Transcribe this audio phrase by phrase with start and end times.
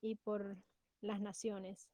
[0.00, 0.56] y por
[1.00, 1.88] las naciones.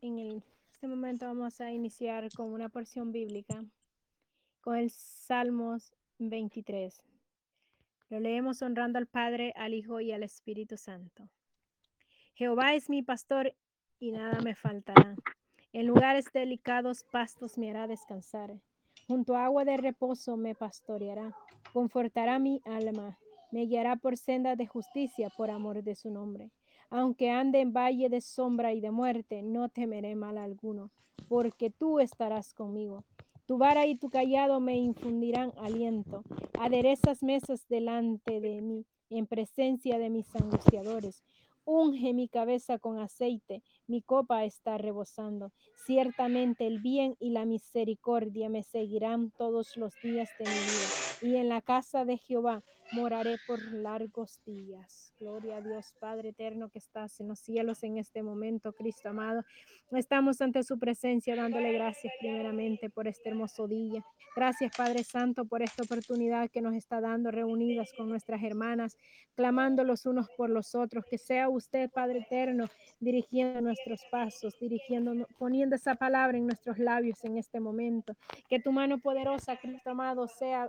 [0.00, 3.64] En este momento vamos a iniciar con una porción bíblica,
[4.60, 7.02] con el Salmos 23.
[8.10, 11.28] Lo leemos honrando al Padre, al Hijo y al Espíritu Santo.
[12.34, 13.54] Jehová es mi pastor
[13.98, 15.16] y nada me faltará.
[15.72, 18.60] En lugares delicados pastos me hará descansar.
[19.06, 21.34] Junto a agua de reposo me pastoreará.
[21.72, 23.18] Confortará mi alma.
[23.50, 26.50] Me guiará por senda de justicia por amor de su nombre.
[26.90, 30.90] Aunque ande en valle de sombra y de muerte, no temeré mal alguno,
[31.28, 33.04] porque tú estarás conmigo.
[33.46, 36.22] Tu vara y tu callado me infundirán aliento.
[36.58, 41.22] Aderezas mesas delante de mí, en presencia de mis angustiadores.
[41.64, 45.52] Unge mi cabeza con aceite, mi copa está rebosando.
[45.86, 51.36] Ciertamente el bien y la misericordia me seguirán todos los días de mi vida, y
[51.36, 55.12] en la casa de Jehová moraré por largos días.
[55.18, 59.42] Gloria a Dios, Padre eterno que estás en los cielos en este momento, Cristo amado.
[59.90, 64.04] Estamos ante su presencia dándole gracias primeramente por este hermoso día.
[64.36, 68.96] Gracias, Padre Santo, por esta oportunidad que nos está dando reunidas con nuestras hermanas,
[69.34, 71.04] clamando los unos por los otros.
[71.10, 72.66] Que sea usted, Padre eterno,
[73.00, 78.14] dirigiendo nuestros pasos, dirigiendo, poniendo esa palabra en nuestros labios en este momento.
[78.48, 80.68] Que tu mano poderosa, Cristo amado, sea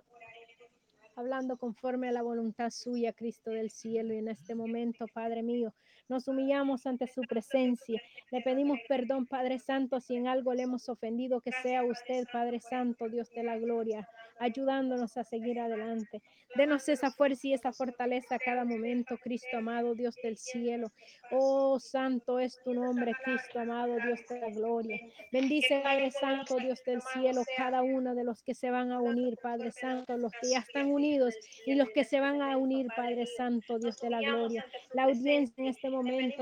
[1.15, 4.13] hablando conforme a la voluntad suya, Cristo del cielo.
[4.13, 5.73] Y en este momento, Padre mío,
[6.09, 8.01] nos humillamos ante su presencia.
[8.31, 12.59] Le pedimos perdón, Padre Santo, si en algo le hemos ofendido, que sea usted, Padre
[12.59, 14.07] Santo, Dios de la gloria,
[14.39, 16.21] ayudándonos a seguir adelante.
[16.55, 20.91] Denos esa fuerza y esa fortaleza a cada momento, Cristo amado, Dios del cielo.
[21.31, 24.99] Oh, santo es tu nombre, Cristo amado, Dios de la gloria.
[25.31, 29.37] Bendice, Padre Santo, Dios del cielo, cada uno de los que se van a unir,
[29.43, 31.35] Padre Santo, los que ya están unidos
[31.67, 34.65] y los que se van a unir, Padre Santo, Dios de la gloria.
[34.93, 35.98] La audiencia en este momento,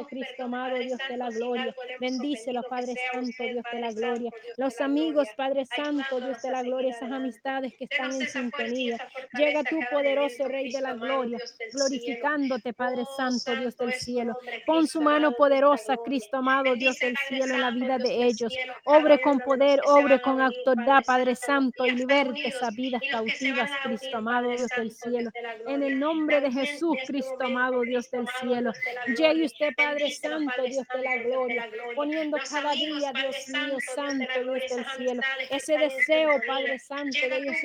[0.08, 1.76] Cristo amado, Dios de la gloria.
[2.00, 4.32] Bendícelo, Padre Santo, Dios de la gloria.
[4.58, 8.98] Los amigos, Padre Santo, Dios de la gloria, esas amistades que están en sintonía.
[9.34, 11.40] Llega tú, poderoso Rey de la gloria,
[11.74, 14.38] glorificándote, Padre Santo, Dios del cielo.
[14.66, 18.54] Pon su mano poderosa, Cristo amado, Dios del cielo, en la vida de ellos.
[18.86, 24.50] Obre con poder, obre con autoridad, Padre Santo, y liberte esas vidas cautivas, Cristo amado,
[24.50, 25.32] Dios del cielo.
[25.68, 28.72] En el nombre de Jesús, Cristo amado, Dios del cielo.
[29.18, 34.62] Llegue usted, Padre Santo, Dios de la gloria, poniendo cada día, Dios mío, Santo, Dios
[34.70, 37.58] del cielo, ese deseo, Padre Santo, de ellos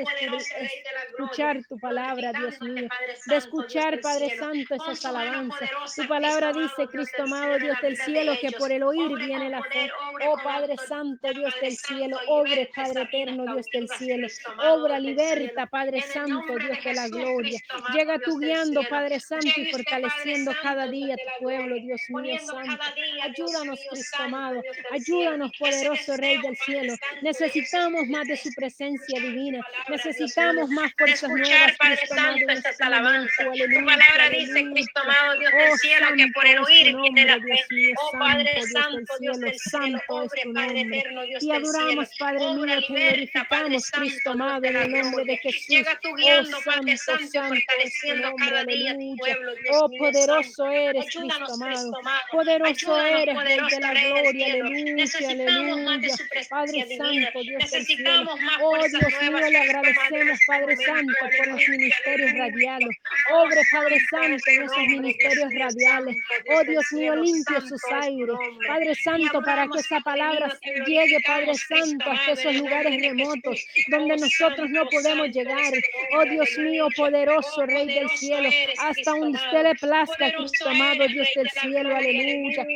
[1.11, 2.89] escuchar tu palabra, Dios mío,
[3.27, 5.71] de escuchar, Padre Santo, esas alabanzas.
[5.95, 9.91] Tu palabra dice, Cristo amado, Dios del cielo, que por el oír viene la fe.
[10.27, 14.27] Oh Padre Santo, Dios del cielo, obre, Padre eterno, Dios del cielo,
[14.59, 17.61] obra, liberta, Padre Santo, Dios de la gloria.
[17.93, 22.83] Llega tú guiando, Padre Santo, y fortaleciendo cada día tu pueblo, Dios mío, Santo.
[23.23, 26.95] Ayúdanos, Cristo amado, ayúdanos, poderoso Rey del cielo.
[27.23, 33.53] Necesitamos más de su presencia divina, necesitamos más fuerzas nuevas, Cristo amado, este momento.
[33.53, 34.65] Aleluya, palabra dice.
[34.73, 37.95] Cristo amado, Dios del Oh, cielo, que por el oír tu viene la fe.
[37.99, 41.79] Oh Padre santo, Dios del cielo, tu Padre eterno, Dios Y del cielo.
[41.79, 45.37] adoramos, Padre mío, te glorificamos, Cristo amado, en el nombre de.
[45.39, 45.67] Jesús.
[45.69, 50.67] Llega tú Oh, guiando, Padre santo, tu fortaleciendo cada día tu pueblo, Dios Oh, poderoso
[50.71, 51.93] eres, Cristo amado.
[52.31, 56.17] Poderoso eres, Rey de poderoso la gloria, aleluya, Necesitamos más de aleluya.
[56.17, 56.87] su Padre.
[56.97, 58.29] Santo, Dios del cielo.
[58.29, 60.77] Necesitamos Oh, Dios mío, le agradecemos, Padre.
[60.77, 62.45] Santo, por los Aleluya, ministerios aleluya.
[62.47, 62.97] radiales.
[63.33, 66.17] Oh, Obre, Padre santo en esos ministerios radiales.
[66.55, 68.37] Oh, Dios mío, santo sus aires.
[68.67, 70.57] Padre Santo, para que esa palabra
[70.87, 75.73] llegue, Padre Santo, hasta esos lugares remotos donde nosotros no podemos llegar.
[76.17, 76.97] Oh, Dios mío, aleluya.
[76.97, 78.49] poderoso Oh, Rey del poderoso cielo,
[78.79, 82.67] hasta donde usted le plazca, Poderoso Cristo amado, Dios del cielo, aleluya.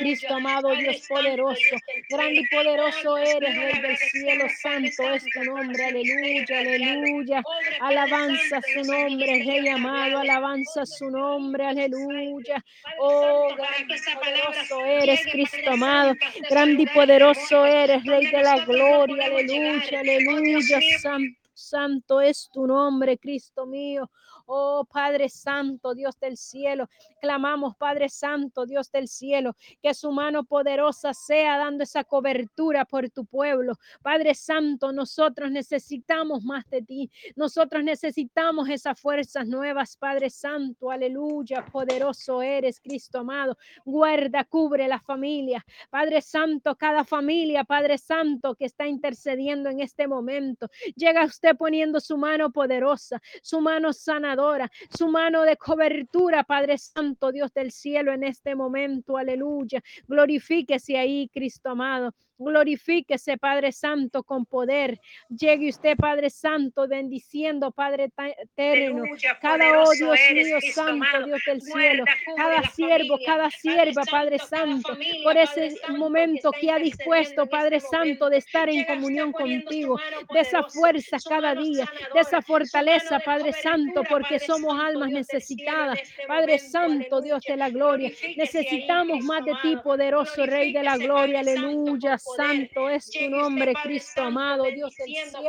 [0.00, 1.76] Cristo amado, Dios poderoso,
[2.08, 7.42] grande y poderoso eres, Rey del cielo, santo es tu nombre, aleluya, aleluya.
[7.80, 12.64] Alabanza su nombre, Rey amado, alabanza su nombre, aleluya.
[12.98, 16.14] Oh, grande y poderoso eres, Cristo amado,
[16.48, 21.44] grande y poderoso eres, Rey de la gloria, aleluya, aleluya, santo.
[21.56, 24.10] Santo es tu nombre, Cristo mío.
[24.46, 26.88] Oh Padre Santo, Dios del cielo.
[27.20, 33.08] Clamamos, Padre Santo, Dios del cielo, que su mano poderosa sea dando esa cobertura por
[33.08, 33.78] tu pueblo.
[34.02, 37.10] Padre Santo, nosotros necesitamos más de ti.
[37.36, 40.90] Nosotros necesitamos esas fuerzas nuevas, Padre Santo.
[40.90, 43.56] Aleluya, poderoso eres, Cristo amado.
[43.84, 45.64] Guarda, cubre la familia.
[45.88, 50.68] Padre Santo, cada familia, Padre Santo, que está intercediendo en este momento.
[50.96, 54.33] Llega usted poniendo su mano poderosa, su mano sanadora
[54.90, 59.16] su mano de cobertura, Padre Santo, Dios del cielo, en este momento.
[59.16, 59.82] Aleluya.
[60.06, 62.12] Glorifíquese ahí, Cristo amado.
[62.36, 65.00] Glorifíquese, Padre Santo, con poder.
[65.28, 69.04] Llegue usted, Padre Santo, bendiciendo, Padre eterno,
[69.40, 72.04] cada oh Dios mío santo, Dios del cielo,
[72.36, 78.38] cada siervo, cada sierva, Padre Santo, por ese momento que ha dispuesto, Padre Santo, de
[78.38, 79.98] estar en comunión contigo,
[80.32, 86.58] de esa fuerza cada día, de esa fortaleza, Padre Santo, porque somos almas necesitadas, Padre
[86.58, 92.18] Santo, Dios de la gloria, necesitamos más de ti, poderoso Rey de la gloria, aleluya
[92.36, 95.40] santo es tu nombre, Cristo amado, Dios del cielo.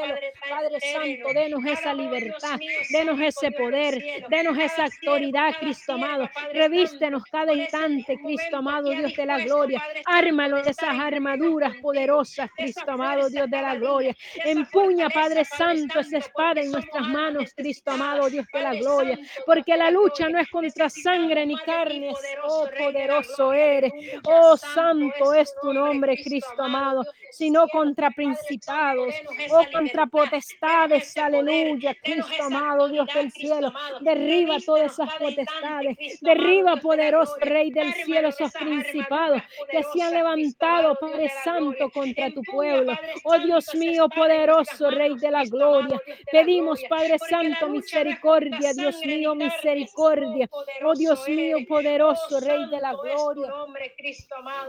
[0.50, 6.30] Padre Santo, denos esa libertad, denos ese poder, denos esa autoridad, Cristo amado.
[6.54, 9.84] Revístenos cada instante, Cristo amado, Dios de la gloria.
[10.06, 14.16] Ármalo de esas armaduras poderosas, Cristo amado, Dios de la gloria.
[14.44, 19.20] Empuña, Padre Santo, esa espada en nuestras manos, Cristo amado, Dios de la gloria.
[19.46, 22.16] Porque la lucha no es contra sangre ni carnes.
[22.44, 23.92] Oh, poderoso eres.
[24.24, 29.14] Oh, santo es tu nombre, Cristo amado, sino contra principados
[29.52, 37.36] o contra potestades, aleluya, Cristo amado, Dios del cielo, derriba todas esas potestades, derriba poderoso
[37.42, 42.94] Rey del cielo esos principados que se han levantado, Padre Santo, contra tu pueblo.
[43.24, 46.02] Oh, oh Dios mío, poderoso Rey de la gloria,
[46.32, 50.50] pedimos, Padre Santo, misericordia, Dios mío, misericordia.
[50.84, 53.54] Oh Dios mío, poderoso Rey de la gloria.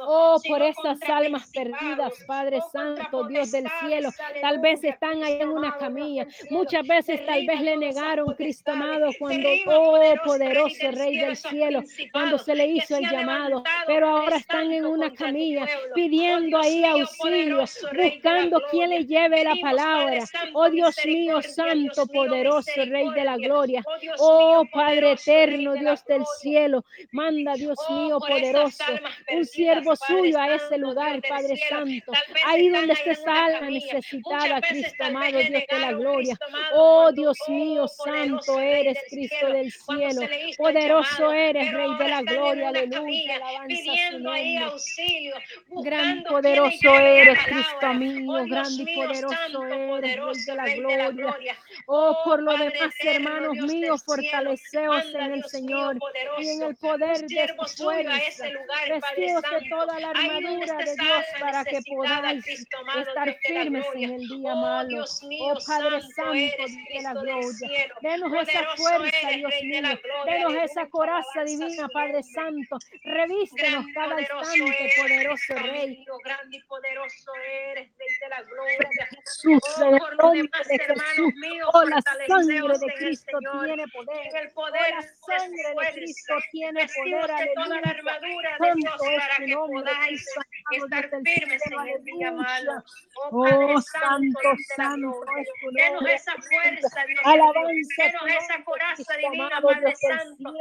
[0.01, 4.11] Oh, por esas almas perdidas vidas, Padre Santo, Dios del cielo.
[4.41, 6.27] Tal vez están ahí en una camilla.
[6.51, 12.39] Muchas veces tal vez le negaron, Cristo amado, cuando, oh poderoso Rey del cielo, cuando
[12.39, 13.63] se le hizo el llamado.
[13.87, 17.65] Pero ahora están en una camilla pidiendo ahí auxilio,
[17.97, 20.25] buscando quien le lleve la palabra.
[20.55, 23.83] Oh Dios mío, Santo, poderoso Rey de la gloria.
[24.19, 26.85] Oh, oh Padre eterno, Dios del cielo.
[27.13, 28.85] Manda, Dios mío, poderoso,
[29.33, 31.76] un siervo suyo a ese lugar, Padre Santo.
[31.77, 32.13] Santo.
[32.47, 36.39] Ahí donde estés alma necesitada, Cristo amado, Dios de la gloria.
[36.75, 40.21] Oh Dios mío, santo eres, Cristo del cielo.
[40.57, 42.69] Poderoso eres, Rey de la gloria.
[42.69, 43.41] Aleluya.
[43.67, 45.35] Pidiendo ahí auxilio.
[45.83, 48.45] Gran poderoso eres, Cristo mío.
[48.47, 51.57] Grande y poderoso eres, Rey de la gloria.
[51.87, 55.99] Oh, oh, por lo demás, hermanos míos, fortaleceos en el Señor
[56.39, 58.45] y en el poder de su fuerza.
[58.89, 64.53] Vestidos de toda la armadura de Dios para que podamos estar firmes en el día
[64.53, 65.05] oh, malo.
[65.05, 67.95] Oh Padre Santo, de la gloria.
[68.01, 69.83] Denos esa fuerza, Dios mío.
[70.27, 72.79] Denos esa coraza divina, Padre Santo.
[73.05, 76.05] Revístenos cada instante, poderoso Rey.
[76.25, 77.33] Grande y poderoso
[77.71, 79.09] eres, Rey de la gloria.
[79.25, 84.37] Jesús, oh, por los demás hermanos míos, oh, la sangre de oh, Cristo tiene poder.
[84.43, 87.31] El poder, la sangre de Cristo tiene poder.
[87.57, 90.27] La armadura de Dios para que podáis
[90.71, 92.85] estar firmes Padre, Señor.
[93.31, 94.39] Oh, oh Santo,
[94.77, 95.25] Santo,
[95.73, 97.21] denos esa fuerza, Dios.
[97.25, 100.55] Denos esa coraza divina, Padre Santo.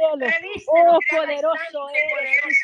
[0.68, 2.58] Oh, poderoso eres,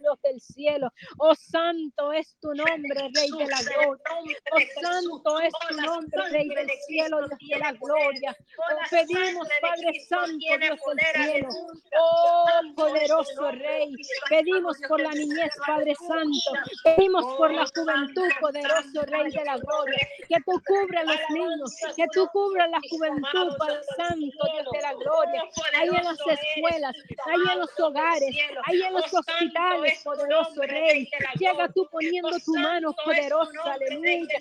[0.00, 0.92] Dios del cielo.
[1.18, 4.02] Oh, Santo es tu nombre, Rey de la gloria.
[4.16, 8.36] Oh, Santo es tu nombre, Rey del cielo, Dios de la gloria.
[8.58, 11.48] Oh, pedimos, Padre Santo, Dios del cielo.
[11.98, 12.39] Oh,
[13.00, 13.96] poderoso Rey.
[14.28, 16.70] Pedimos por la niñez, Padre Santo.
[16.84, 20.08] Pedimos por la juventud, poderoso Rey de la gloria.
[20.28, 25.42] Que tú cubras los niños, que tú cubras la juventud, Padre Santo, de la gloria.
[25.78, 31.10] Ahí en las escuelas, ahí en los hogares, ahí en los hospitales, poderoso Rey.
[31.38, 34.38] Llega tú poniendo tu mano poderosa, aleluya.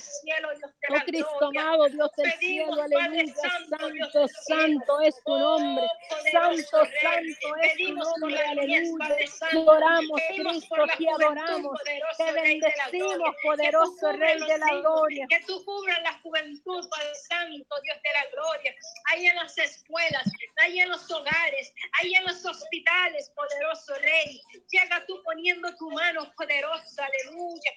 [0.89, 3.33] Oh Cristo amado, Dios del cielo, aleluya.
[3.69, 5.85] Santo, santo es tu nombre.
[6.31, 9.15] Santo, santo es tu nombre aleluya.
[9.65, 11.79] Oramos, Cristo, te adoramos.
[12.17, 15.25] Te bendecimos, poderoso Rey de la Gloria.
[15.29, 18.75] Que tú cubras la juventud, Padre Santo, Dios de la Gloria.
[19.11, 20.23] Ahí en las escuelas,
[20.57, 24.41] ahí en los hogares, ahí en los hospitales, poderoso Rey.
[24.69, 27.71] Llega tú poniendo tu mano poderosa, aleluya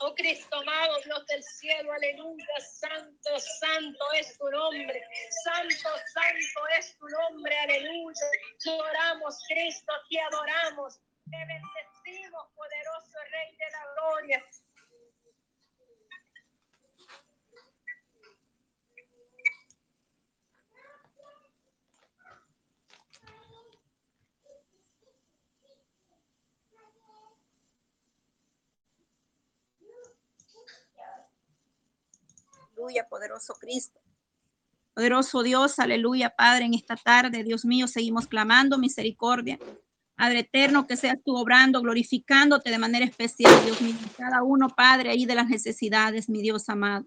[0.00, 5.02] Oh Cristo amado, Dios del cielo, aleluya, santo, santo es tu nombre,
[5.44, 8.26] santo, santo es tu nombre, aleluya.
[8.62, 14.44] Te adoramos, Cristo, te adoramos, te bendecimos, poderoso Rey de la Gloria.
[32.78, 33.98] Aleluya, poderoso Cristo.
[34.94, 39.58] Poderoso Dios, aleluya, Padre, en esta tarde, Dios mío, seguimos clamando misericordia.
[40.14, 45.10] Padre eterno, que seas tú obrando, glorificándote de manera especial, Dios mío, cada uno, Padre,
[45.10, 47.04] ahí de las necesidades, mi Dios amado.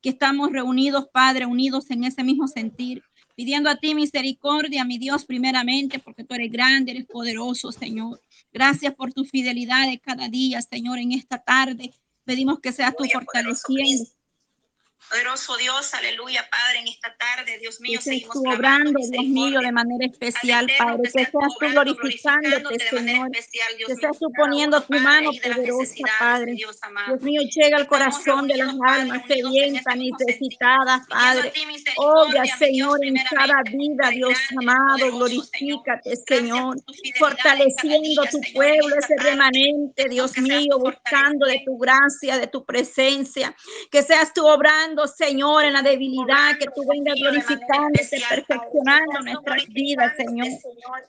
[0.00, 3.02] Que estamos reunidos, Padre, unidos en ese mismo sentir,
[3.34, 8.22] pidiendo a ti misericordia, mi Dios, primeramente, porque tú eres grande, eres poderoso, Señor.
[8.50, 11.92] Gracias por tu fidelidad de cada día, Señor, en esta tarde.
[12.24, 14.19] Pedimos que seas tú fortaleciendo
[15.08, 19.72] Poderoso Dios, aleluya, Padre, en esta tarde, Dios mío, seguimos tu obrando, Dios mío, de
[19.72, 25.94] manera especial, Padre, que seas tú glorificándote, Señor, que seas tú poniendo tu mano poderosa,
[26.18, 26.52] Padre.
[26.54, 31.52] Dios mío, llega al corazón de las almas sedientas, necesitadas, Padre.
[31.96, 36.76] Obra, Señor, en cada vida, Dios amado, glorifícate, Señor,
[37.18, 43.54] fortaleciendo tu pueblo, ese remanente, Dios mío, buscando de tu gracia, de tu presencia,
[43.90, 50.16] que seas tú obrando Señor, en la debilidad, que tú vengas glorificándote, perfeccionando nuestras vidas,
[50.16, 50.48] Señor.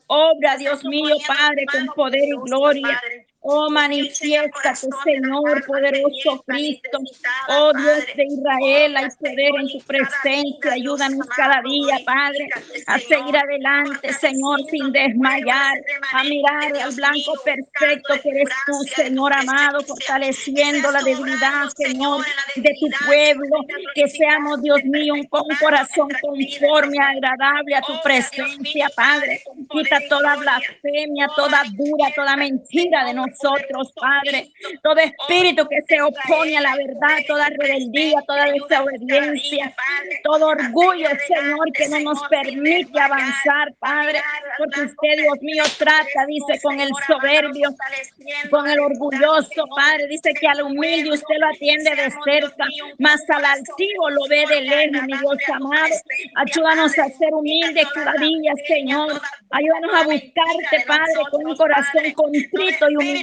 [0.07, 3.01] Obra, Dios mío, Padre, con poder y gloria.
[3.43, 7.00] Oh, manifiéstate, Señor, poderoso Cristo.
[7.50, 10.74] Oh, Dios de Israel, hay poder en tu presencia.
[10.74, 12.50] Ayúdanos cada día, Padre,
[12.86, 15.75] a seguir adelante, Señor, sin desmayar,
[16.13, 22.24] a mirar al blanco perfecto que eres tú, Señor amado, fortaleciendo la debilidad, Señor,
[22.55, 23.65] de tu pueblo.
[23.95, 25.27] Que seamos, Dios mío, un,
[25.60, 29.41] corazón conforme, agradable a tu presencia, Padre.
[29.67, 34.51] Quita toda blasfemia, toda dura, toda mentira de nosotros nosotros, Padre.
[34.83, 39.73] Todo espíritu que se opone a la verdad, toda rebeldía, toda desobediencia,
[40.23, 44.21] todo orgullo, Señor, que no nos permite avanzar, Padre.
[44.57, 47.69] Porque usted, Dios mío, trata, dice, con el soberbio,
[48.50, 50.07] con el orgulloso, Padre.
[50.07, 52.65] Dice que al humilde usted lo atiende de cerca,
[53.00, 55.95] más al altivo lo ve de lejos, mi Dios amado.
[56.35, 59.21] Ayúdanos a ser humildes cada día, Señor.
[59.51, 63.20] Ayúdanos a buscarte, Padre, con un corazón contrito y humilde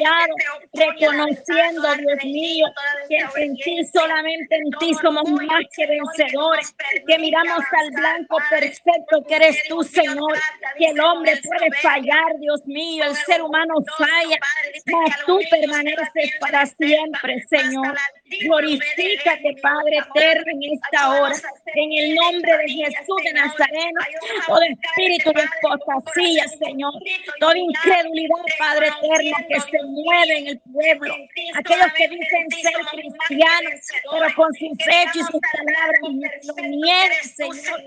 [0.73, 2.67] reconociendo, Dios mío,
[3.09, 6.75] que en ti, solamente en ti somos más que vencedores,
[7.07, 10.38] que miramos al blanco perfecto que eres tú, Señor,
[10.78, 14.38] que el hombre puede fallar, Dios mío, el ser humano falla,
[14.87, 17.97] mas tú permaneces para siempre, Señor.
[18.29, 21.35] Glorifícate, Padre eterno, en esta hora,
[21.75, 24.01] en el nombre de Jesús de Nazareno,
[24.47, 26.93] todo espíritu de apostasía, Señor,
[27.41, 31.15] toda incredulidad, Padre eterno, que se mueve en el pueblo,
[31.55, 33.81] aquellos que dicen ser cristianos,
[34.11, 37.85] pero con sus hechos y sus palabras lo niegan, Señor.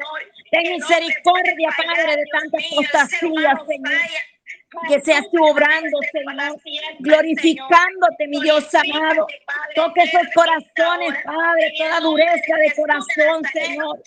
[0.52, 4.02] Ten misericordia, Padre, de tanta apostasía, Señor
[4.88, 6.58] que seas tú obrando, Señor,
[7.00, 9.28] glorificándote, mi Dios amado.
[9.76, 14.00] Toque esos corazones, Padre, toda dureza de corazón, Señor,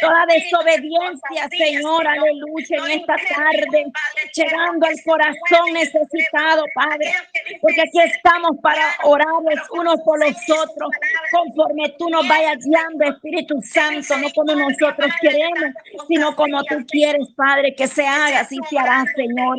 [0.00, 3.92] toda desobediencia, Señor, aleluya, en esta tarde,
[4.34, 7.12] llegando al corazón necesitado, Padre,
[7.60, 10.90] porque aquí estamos para orar los unos por los otros,
[11.30, 15.74] conforme tú nos vayas guiando, Espíritu Santo, no como nosotros queremos,
[16.08, 19.58] sino como tú quieres, Padre, que se haga, así se hará, Señor.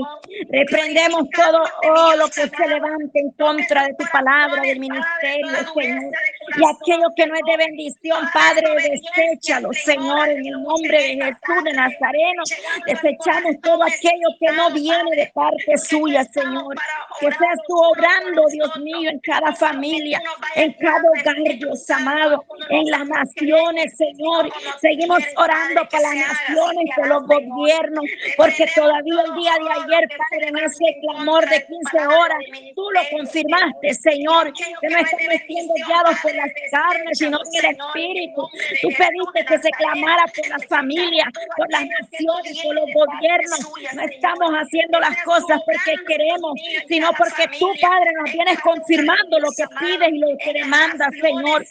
[0.54, 6.14] Reprendemos todo oh, lo que se levante en contra de tu palabra, del ministerio, Señor.
[6.56, 11.64] Y aquello que no es de bendición, Padre, deséchalo, Señor, en el nombre de Jesús
[11.64, 12.44] de Nazareno.
[12.86, 16.76] Desechamos todo aquello que no viene de parte suya, Señor.
[17.20, 20.22] Que seas tú obrando, Dios mío, en cada familia,
[20.54, 24.52] en cada hogar, Dios amado, en las naciones, Señor.
[24.80, 28.06] Seguimos orando para las naciones, por los gobiernos,
[28.38, 32.38] porque todavía el día de ayer, Padre, en ese clamor de 15 horas,
[32.76, 37.72] tú lo confirmaste, Señor, que no estamos siendo guiados por las carnes, sino por el
[37.72, 38.48] Espíritu.
[38.82, 43.60] Tú pediste que se clamara por las familias, por las naciones, por los gobiernos.
[43.96, 46.54] No estamos haciendo las cosas porque queremos,
[46.88, 51.66] sino porque tú, Padre, nos vienes confirmando lo que pides y lo que demandas, Señor.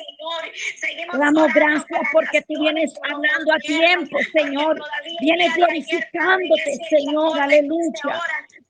[1.19, 4.81] Damos gracias porque tú vienes hablando a tiempo, Señor.
[5.21, 7.39] Vienes glorificándote, Señor.
[7.41, 8.21] Aleluya.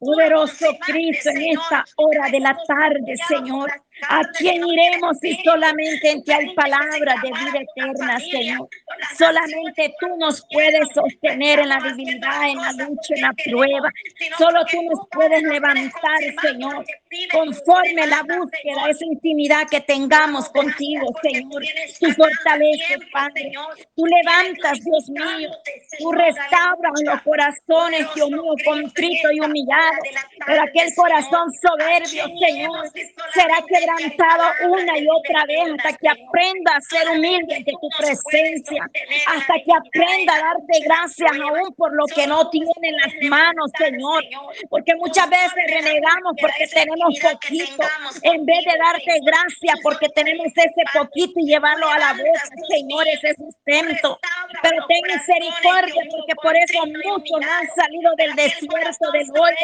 [0.05, 3.71] Poderoso Cristo, en esta hora de la tarde, Señor.
[4.09, 8.69] ¿A quién iremos si solamente en ti palabra de vida eterna, Señor?
[9.17, 13.91] Solamente tú nos puedes sostener en la debilidad, en la lucha, en la prueba.
[14.39, 16.85] Solo tú nos puedes levantar, Señor,
[17.33, 21.63] conforme la búsqueda, esa intimidad que tengamos contigo, Señor.
[22.01, 23.53] Tú fortaleces, Padre.
[23.95, 25.51] Tú levantas, Dios mío.
[25.99, 29.99] Tú restauras los corazones, Dios mío, contrito y humillado.
[30.47, 32.89] Pero aquel corazón soberbio, Señor,
[33.35, 37.89] será que quebrantado una y otra vez hasta que aprenda a ser humilde ante tu
[37.97, 38.91] presencia,
[39.27, 43.71] hasta que aprenda a darte gracias aún por lo que no tiene en las manos,
[43.79, 44.25] Señor.
[44.69, 47.83] Porque muchas veces renegamos porque tenemos poquito,
[48.23, 53.07] en vez de darte gracias porque tenemos ese poquito y llevarlo a la boca, Señor,
[53.09, 54.19] ese sustento.
[54.63, 59.55] Pero ten misericordia porque por eso muchos no han salido del desierto del hoy,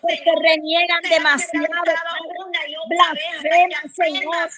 [0.00, 1.92] porque reniegan demasiado,
[2.88, 4.48] blasfeman, Señor.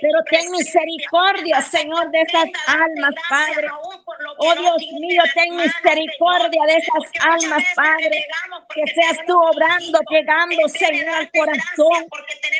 [0.00, 3.68] Pero ten misericordia, Señor, de esas almas, Padre.
[4.38, 8.26] Oh Dios mío, ten misericordia de esas almas, Padre.
[8.74, 12.06] Que seas tú obrando, llegando, Señor, al corazón.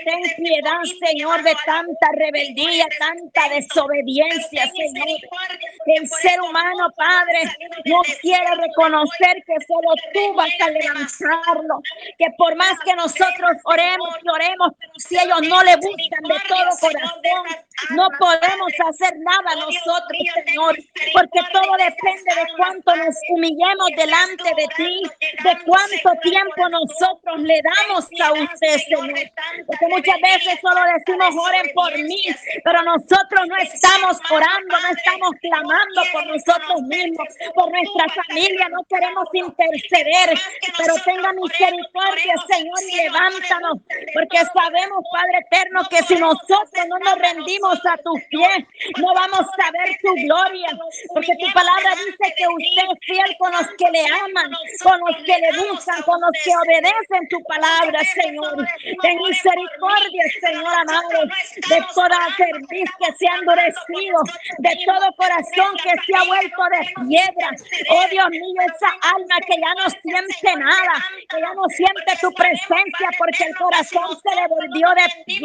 [0.05, 5.09] Ten piedad, Señor, de tanta rebeldía, tanta desobediencia, Señor.
[5.87, 7.43] El ser humano, Padre,
[7.87, 11.81] no quiere reconocer que solo tú vas a levantarlo.
[12.19, 16.71] Que por más que nosotros oremos oremos, pero si ellos no le buscan de todo
[16.81, 20.77] corazón, no podemos hacer nada nosotros, Señor,
[21.13, 25.03] porque todo depende de cuánto nos humillemos delante de ti,
[25.45, 29.13] de cuánto tiempo nosotros le damos a usted, Señor.
[29.67, 32.23] Porque muchas veces solo decimos oren por mí,
[32.65, 38.85] pero nosotros no estamos orando, no estamos clamando por nosotros mismos, por nuestra familia, no
[38.89, 40.39] queremos interceder,
[40.77, 43.79] pero tenga misericordia, Señor, y levántanos,
[44.15, 48.65] porque sabemos, Padre eterno, que si nosotros no nos rendimos a tus pies,
[48.99, 50.69] no vamos a ver tu gloria,
[51.15, 54.53] porque tu palabra dice que usted es fiel con los que le aman,
[54.83, 58.57] con los que le buscan, con los que obedecen tu palabra, Señor.
[59.03, 61.21] Ten misericordia, Señor amado,
[61.69, 64.19] de toda cerviz que se ha endurecido,
[64.59, 67.51] de todo corazón que se ha vuelto de piedra.
[67.91, 70.95] Oh Dios mío, esa alma que ya no siente nada,
[71.29, 75.38] que ya no siente tu presencia porque el corazón se le volvió de piedra,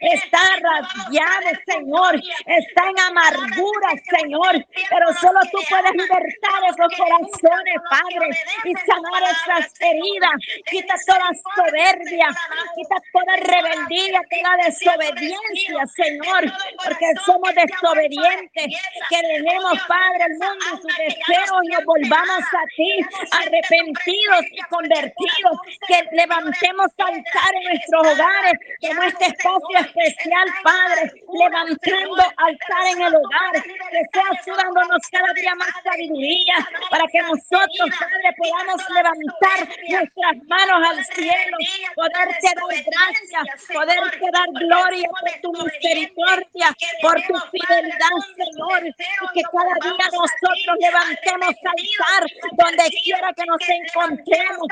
[0.00, 2.14] está rasgado, Señor,
[2.46, 8.28] está en amargura, Señor, pero solo tú puedes libertar esos corazones, Padre,
[8.64, 10.36] y sanar esas heridas,
[10.70, 12.28] quita toda soberbia,
[12.74, 16.52] quita toda rebeldía, toda desobediencia, Señor,
[16.84, 18.66] porque somos desobedientes,
[19.08, 22.92] que dejemos, Padre, el mundo y su deseo y nos volvamos a ti,
[23.32, 25.56] arrepentidos y convertidos,
[25.86, 33.14] que levantemos altar en nuestros hogares, como este espacio especial, Padre, levantando altar en el
[33.14, 36.54] hogar, que seas tú dándonos cada día más sabiduría
[36.90, 41.56] para que nosotros, Padre, podamos levantar nuestras manos al cielo,
[41.94, 46.68] poderte dar gracias, poderte dar gloria por tu misericordia,
[47.00, 48.92] por tu fidelidad, Señor, y
[49.34, 52.22] que cada día nosotros levantemos altar
[52.52, 54.68] donde quiera que nos encontremos,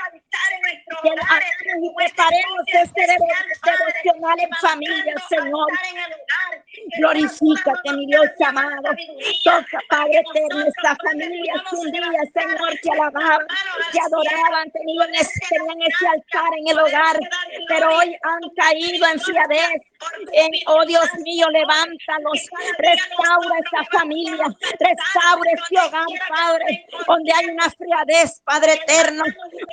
[1.02, 1.12] que
[1.82, 5.68] y preparemos este devocional en familia, Señor.
[6.98, 8.90] Glorifícate, mi Dios amado.
[9.44, 13.46] Toca, Padre eterno, esta familia un día, Señor, que alababan,
[13.92, 17.18] que adoraban, tenían ese, tenían ese altar en el hogar,
[17.68, 19.82] pero hoy han caído en fiadez.
[20.32, 24.44] En, oh Dios mío, levántalos, restaura esta familia,
[24.80, 29.22] restaura este hogar, Padre, donde hay una friadez, Padre eterno.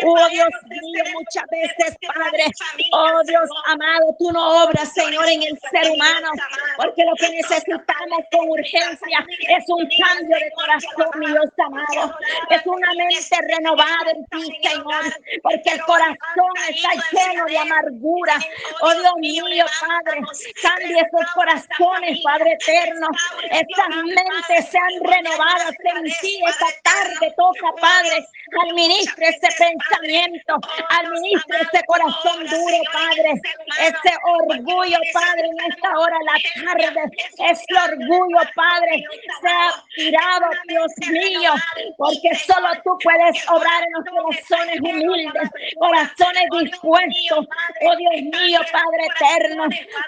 [0.06, 2.46] Oh Dios mío, muchas veces, Padre,
[2.92, 6.30] oh Dios amado, tú no obras, Señor, en el ser humano,
[6.78, 12.18] porque lo que necesitamos con urgencia es un cambio de corazón, mi Dios amado,
[12.50, 15.04] es una mente renovada en ti, Señor,
[15.44, 18.40] porque el corazón está lleno de amargura.
[18.82, 20.22] Oh Dios mío, Padre,
[20.62, 23.08] cambia esos corazones, Padre eterno,
[23.52, 26.40] estas mentes sean renovadas en ti.
[26.48, 28.26] Esta tarde, toca, Padre,
[28.68, 30.56] administre ese pensamiento,
[30.90, 33.34] administre ese corazón duro, Padre,
[33.80, 34.14] ese
[34.48, 37.12] orgullo, Padre, en esta hora de la tarde,
[37.50, 39.04] ese orgullo, Padre,
[39.42, 41.54] sea tirado, Dios mío,
[41.98, 45.50] porque solo tú puedes obrar en los corazones humildes,
[45.80, 47.48] corazones dispuestos,
[47.82, 49.64] oh Dios mío, Padre eterno,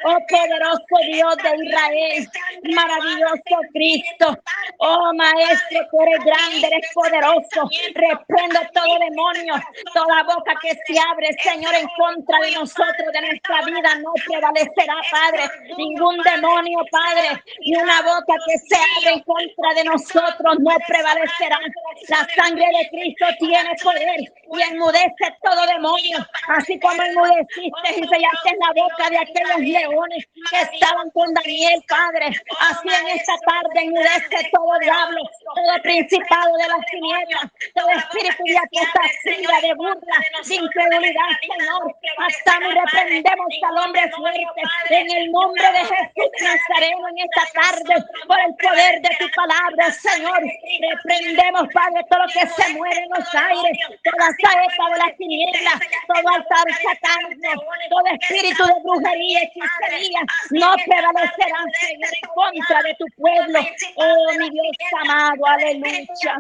[0.06, 2.30] oh poderoso Dios de Israel,
[2.76, 4.38] maravilloso Cristo,
[4.80, 9.56] oh Maestro, tú eres grande, eres poderoso, reprendo todo demonio,
[9.94, 14.96] toda boca que se abre, Señor, en contra de nosotros, de nuestra vida, no prevalecerá,
[15.12, 15.44] Padre,
[15.78, 21.60] ningún demonio Padre, y una boca que se abre en contra de nosotros no prevalecerá.
[22.08, 26.18] La sangre de Cristo tiene poder y enmudece todo demonio,
[26.50, 32.28] así como enmudeciste y sellaste la boca de aquellos leones que estaban con Daniel, Padre.
[32.60, 35.22] Así en esta tarde enmudece todo diablo,
[35.56, 41.96] todo principado de las tinieblas, todo espíritu de apostasía, de burla, de incredulidad, Señor.
[42.18, 48.40] Hasta reprendemos al hombre fuerte en el nombre de Jesús Nazareno en esta tarde por
[48.40, 50.40] el poder de tu palabra, Señor.
[50.42, 55.72] Reprendemos, Padre, todo lo que se mueve en los aires, toda saeta de la tiniebla,
[56.08, 62.96] todo altar satánico, todo espíritu de brujería, y hechicería, no prevalecerán, Señor, en contra de
[62.96, 63.60] tu pueblo.
[63.96, 66.38] Oh, mi Dios amado, aleluya.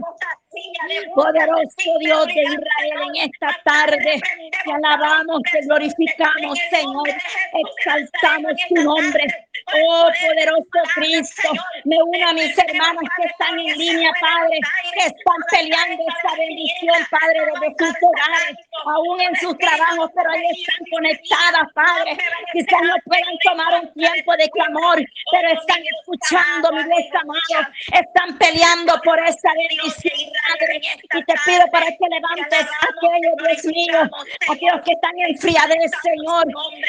[1.15, 4.21] Poderoso Dios de Israel, en esta tarde
[4.65, 7.07] te alabamos, te glorificamos, Señor,
[7.53, 9.47] exaltamos tu nombre.
[9.67, 11.49] Oh, poderoso Cristo,
[11.85, 14.59] me uno a mis hermanos que están en línea, Padre,
[14.93, 20.43] que están peleando esta bendición, Padre, desde sus hogares, aún en sus trabajos, pero ahí
[20.51, 22.17] están conectadas, Padre.
[22.53, 24.97] Quizás no puedan tomar un tiempo de clamor,
[25.31, 30.19] pero están escuchando, mi Dios amado, están peleando por esa bendición,
[30.51, 30.81] Padre.
[30.83, 34.09] Y te pido para que levantes a aquellos, Dios mío,
[34.49, 36.45] aquellos que están en friadez, Señor,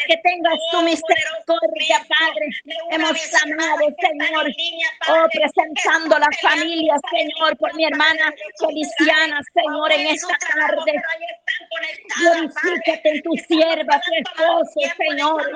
[0.09, 2.49] que tengas tu misericordia, Padre.
[2.65, 3.11] Hemos
[3.43, 4.47] amado, Señor,
[5.09, 11.03] oh, presentando la familia, Señor, por mi hermana Feliciana, Señor, en esta tarde.
[12.19, 15.51] Glorifícate en tu sierva, tu esposo, Señor.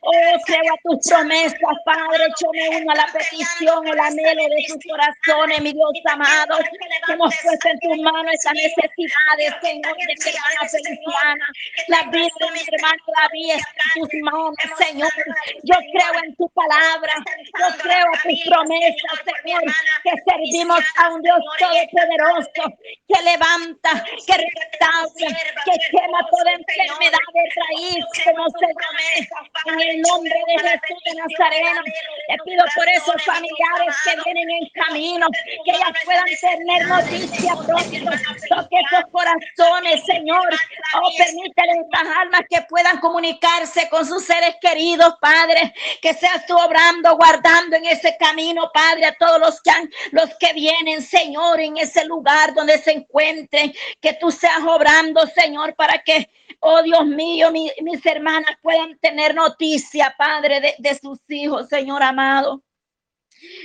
[0.00, 2.26] Oh, creo a tus promesas, Padre.
[2.40, 6.58] Yo me uno a la petición, el anhelo de sus corazones, mi Dios amado.
[7.08, 11.46] Hemos puesto en tus manos esas necesidades, Señor, de mi hermana Feliciana.
[11.88, 15.12] La vida de mi hermano David está en tus manos, Señor.
[15.64, 17.12] Yo creo en tu palabra.
[17.58, 19.62] Yo creo a tus promesas, Señor,
[20.04, 22.62] que servimos a un Dios todopoderoso
[23.08, 29.02] que levanta, que restaura, que quema toda enfermedad de raíz, como se llama
[29.66, 31.82] en el nombre de Jesús de Nazareno.
[32.28, 35.26] Te pido por esos familiares que vienen en camino,
[35.64, 38.10] que ellas puedan tener noticias pronto.
[38.48, 40.48] Toque esos corazones, Señor.
[40.94, 45.72] Oh, permítele estas almas que puedan comunicarse con sus seres queridos, Padre.
[46.00, 50.34] Que seas tú obrando, guardando en ese camino, Padre, a todos los que han, los
[50.38, 53.72] que vienen, Señor, en ese lugar donde se encuentren.
[54.00, 56.28] Que tú seas obrando, Señor, para que
[56.64, 62.62] Oh Dios mío, mis hermanas puedan tener noticia, Padre, de, de sus hijos, Señor amado.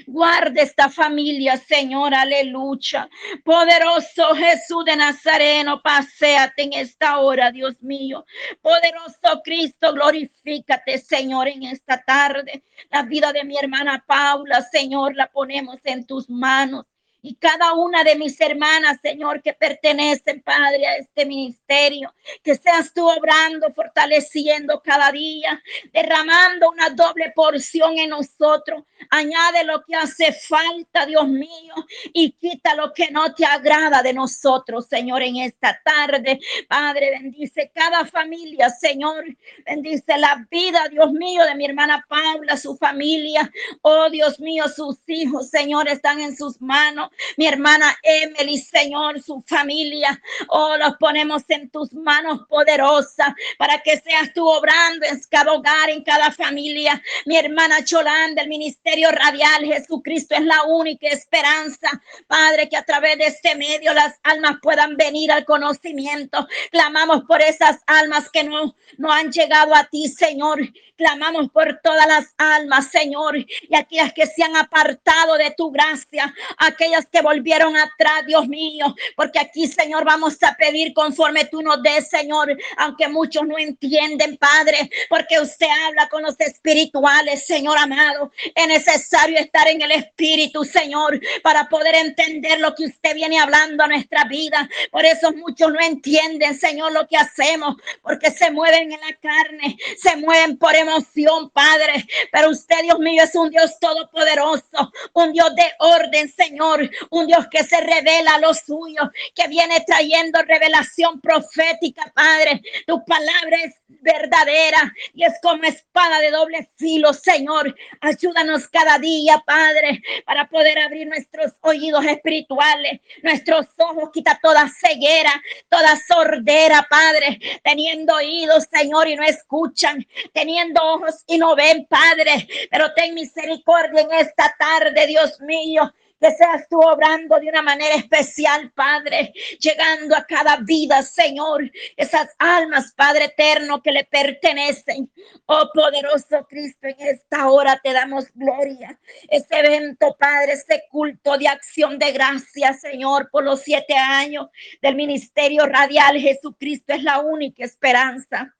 [0.07, 3.07] Guarde esta familia, Señor, aleluya.
[3.43, 8.25] Poderoso Jesús de Nazareno, paséate en esta hora, Dios mío.
[8.61, 12.63] Poderoso Cristo, glorifícate, Señor, en esta tarde.
[12.89, 16.85] La vida de mi hermana Paula, Señor, la ponemos en tus manos
[17.27, 22.13] y cada una de mis hermanas, Señor, que pertenecen, Padre, a este ministerio.
[22.41, 25.61] Que seas tú obrando, fortaleciendo cada día,
[25.91, 28.83] derramando una doble porción en nosotros.
[29.09, 31.75] Añade lo que hace falta, Dios mío,
[32.13, 36.39] y quita lo que no te agrada de nosotros, Señor, en esta tarde.
[36.69, 39.25] Padre, bendice cada familia, Señor.
[39.65, 43.51] Bendice la vida, Dios mío, de mi hermana Paula, su familia.
[43.81, 49.43] Oh, Dios mío, sus hijos, Señor, están en sus manos mi hermana Emily, Señor, su
[49.45, 50.21] familia.
[50.49, 55.89] Oh, los ponemos en tus manos poderosas para que seas tú obrando en cada hogar,
[55.89, 57.01] en cada familia.
[57.25, 61.89] Mi hermana Cholán del Ministerio Radial, Jesucristo es la única esperanza.
[62.27, 66.47] Padre, que a través de este medio las almas puedan venir al conocimiento.
[66.71, 70.59] Clamamos por esas almas que no, no han llegado a ti, Señor.
[70.97, 76.33] Clamamos por todas las almas, Señor, y aquellas que se han apartado de tu gracia,
[76.57, 81.81] aquellas que volvieron atrás, Dios mío, porque aquí, Señor, vamos a pedir conforme tú nos
[81.81, 88.31] des, Señor, aunque muchos no entienden, Padre, porque usted habla con los espirituales, Señor amado.
[88.55, 93.83] Es necesario estar en el Espíritu, Señor, para poder entender lo que usted viene hablando
[93.83, 94.69] a nuestra vida.
[94.91, 99.77] Por eso muchos no entienden, Señor, lo que hacemos, porque se mueven en la carne,
[99.97, 102.05] se mueven por emoción, Padre.
[102.31, 107.47] Pero usted, Dios mío, es un Dios todopoderoso, un Dios de orden, Señor, un Dios
[107.49, 112.61] que se revela a los suyos, que viene trayendo revelación profética, Padre.
[112.85, 117.75] Tu palabra es verdadera y es como espada de doble filo, Señor.
[118.01, 125.31] Ayúdanos cada día, Padre, para poder abrir nuestros oídos espirituales, nuestros ojos, quita toda ceguera,
[125.69, 132.47] toda sordera, Padre, teniendo oídos, Señor, y no escuchan, teniendo ojos y no ven, Padre,
[132.69, 137.95] pero ten misericordia en esta tarde, Dios mío que seas tú obrando de una manera
[137.95, 145.11] especial, Padre, llegando a cada vida, Señor, esas almas, Padre eterno, que le pertenecen.
[145.45, 148.99] Oh poderoso Cristo, en esta hora te damos gloria.
[149.29, 154.47] Ese evento, Padre, ese culto de acción de gracias, Señor, por los siete años
[154.81, 158.53] del ministerio radial, Jesucristo es la única esperanza.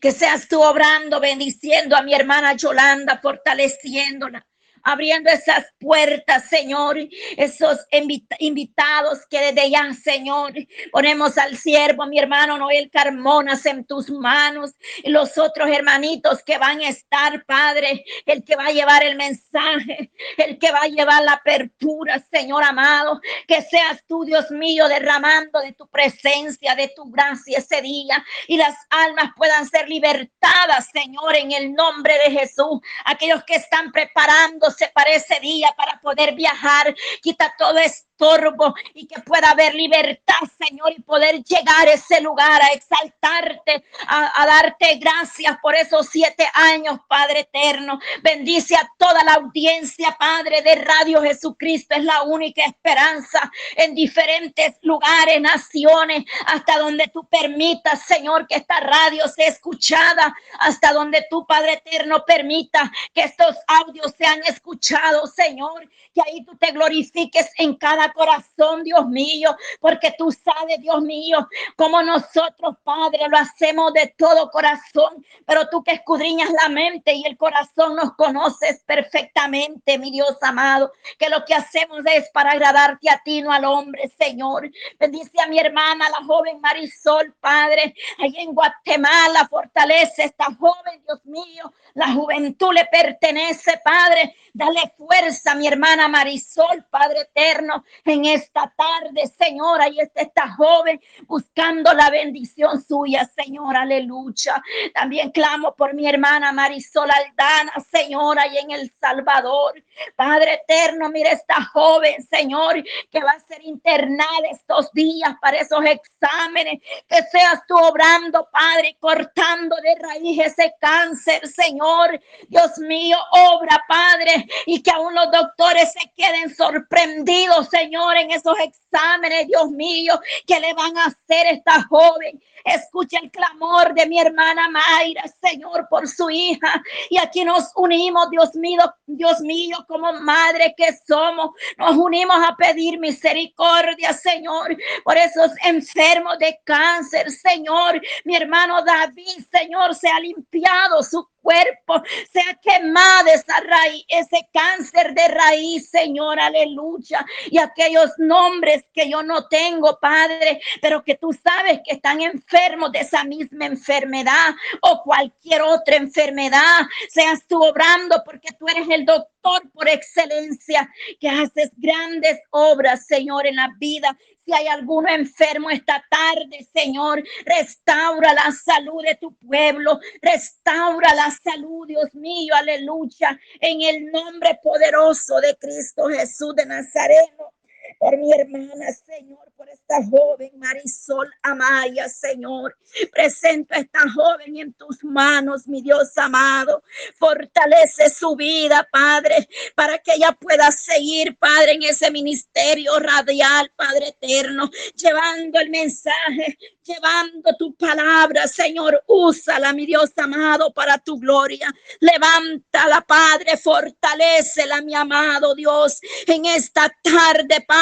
[0.00, 4.44] Que seas tú obrando, bendiciendo a mi hermana Yolanda, fortaleciéndola
[4.82, 6.96] abriendo esas puertas, Señor,
[7.36, 10.52] esos invitados que desde ya, Señor,
[10.92, 16.58] ponemos al siervo, mi hermano Noel Carmonas en tus manos, y los otros hermanitos que
[16.58, 20.88] van a estar, Padre, el que va a llevar el mensaje, el que va a
[20.88, 26.88] llevar la apertura, Señor amado, que seas tú, Dios mío, derramando de tu presencia, de
[26.88, 32.30] tu gracia ese día, y las almas puedan ser libertadas, Señor, en el nombre de
[32.38, 36.94] Jesús, aquellos que están preparando para ese día para poder viajar.
[37.22, 37.78] Quita todo
[38.20, 43.84] estorbo y que pueda haber libertad, Señor, y poder llegar a ese lugar a exaltarte,
[44.06, 47.98] a, darte gracias por esos siete años, Padre eterno.
[48.22, 51.94] Bendice a toda la audiencia, Padre de Radio Jesucristo.
[51.94, 58.80] Es la única esperanza en diferentes lugares, naciones, hasta donde tú permitas, Señor, que esta
[58.80, 65.26] radio sea escuchada, hasta donde tú, Padre eterno, permita que estos audios sean escuchados escuchado,
[65.26, 71.00] Señor, que ahí tú te glorifiques en cada corazón, Dios mío, porque tú sabes, Dios
[71.02, 77.12] mío, como nosotros, Padre, lo hacemos de todo corazón, pero tú que escudriñas la mente
[77.12, 82.52] y el corazón nos conoces perfectamente, mi Dios amado, que lo que hacemos es para
[82.52, 84.70] agradarte a ti, no al hombre, Señor.
[84.98, 91.24] Bendice a mi hermana, la joven Marisol, Padre, ahí en Guatemala, fortalece esta joven, Dios
[91.24, 94.36] mío, la juventud le pertenece, Padre.
[94.52, 99.80] Dale fuerza, mi hermana Marisol, Padre eterno, en esta tarde, Señor.
[99.80, 103.76] Ahí está esta joven buscando la bendición suya, Señor.
[103.76, 104.62] Aleluya.
[104.94, 109.82] También clamo por mi hermana Marisol Aldana, Señor, ahí en El Salvador.
[110.16, 115.80] Padre eterno, mira esta joven, Señor, que va a ser internada estos días para esos
[115.84, 116.80] exámenes.
[117.08, 122.20] Que seas tú obrando, Padre, cortando de raíz ese cáncer, Señor.
[122.48, 128.54] Dios mío, obra, Padre, y que aún los doctores se queden sorprendidos, Señor, en esos
[128.58, 132.38] exámenes, Dios mío, que le van a hacer esta joven.
[132.62, 136.82] Escucha el clamor de mi hermana Mayra, Señor, por su hija.
[137.08, 141.52] Y aquí nos unimos, Dios mío, Dios mío, como madre que somos.
[141.78, 147.98] Nos unimos a pedir misericordia, Señor, por esos enfermos de cáncer, Señor.
[148.24, 155.14] Mi hermano David, Señor, se ha limpiado su cuerpo sea quemado esa raíz, ese cáncer
[155.14, 157.24] de raíz, Señor, aleluya.
[157.50, 162.92] Y aquellos nombres que yo no tengo, Padre, pero que tú sabes que están enfermos
[162.92, 169.04] de esa misma enfermedad o cualquier otra enfermedad, seas tú obrando porque tú eres el
[169.04, 174.16] doctor por excelencia, que haces grandes obras, Señor, en la vida.
[174.44, 181.30] Si hay alguno enfermo esta tarde, Señor, restaura la salud de tu pueblo, restaura la
[181.30, 187.52] salud, Dios mío, aleluya, en el nombre poderoso de Cristo Jesús de Nazareno
[187.98, 192.76] por mi hermana, Señor, por esta joven Marisol Amaya, Señor.
[193.12, 196.82] Presento a esta joven en tus manos, mi Dios amado.
[197.18, 204.08] Fortalece su vida, Padre, para que ella pueda seguir, Padre, en ese ministerio radial, Padre
[204.08, 209.02] eterno, llevando el mensaje, llevando tu palabra, Señor.
[209.06, 211.72] Úsala, mi Dios amado, para tu gloria.
[212.00, 217.79] Levántala, Padre, fortalecela, mi amado Dios, en esta tarde, Padre.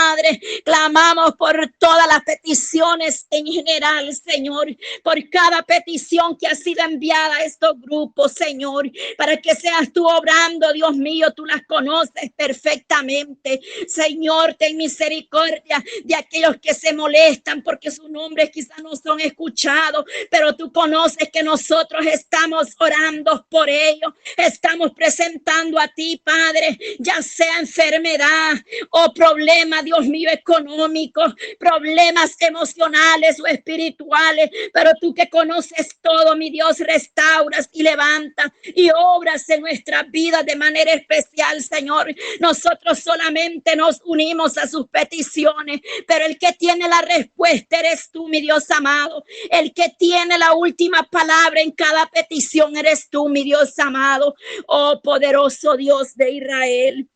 [0.65, 4.67] Clamamos por todas las peticiones en general, Señor,
[5.03, 10.07] por cada petición que ha sido enviada a estos grupos, Señor, para que seas tú
[10.07, 13.61] obrando, Dios mío, tú las conoces perfectamente.
[13.87, 20.05] Señor, ten misericordia de aquellos que se molestan porque sus nombres quizás no son escuchados,
[20.31, 27.23] pero tú conoces que nosotros estamos orando por ellos, estamos presentando a ti, Padre, ya
[27.23, 28.55] sea enfermedad
[28.91, 36.51] o problema Dios mío, económicos, problemas emocionales o espirituales, pero tú que conoces todo, mi
[36.51, 42.15] Dios, restauras y levanta y obras en nuestras vidas de manera especial, Señor.
[42.39, 48.29] Nosotros solamente nos unimos a sus peticiones, pero el que tiene la respuesta eres tú,
[48.29, 49.25] mi Dios amado.
[49.51, 54.35] El que tiene la última palabra en cada petición eres tú, mi Dios amado.
[54.67, 57.09] Oh poderoso Dios de Israel.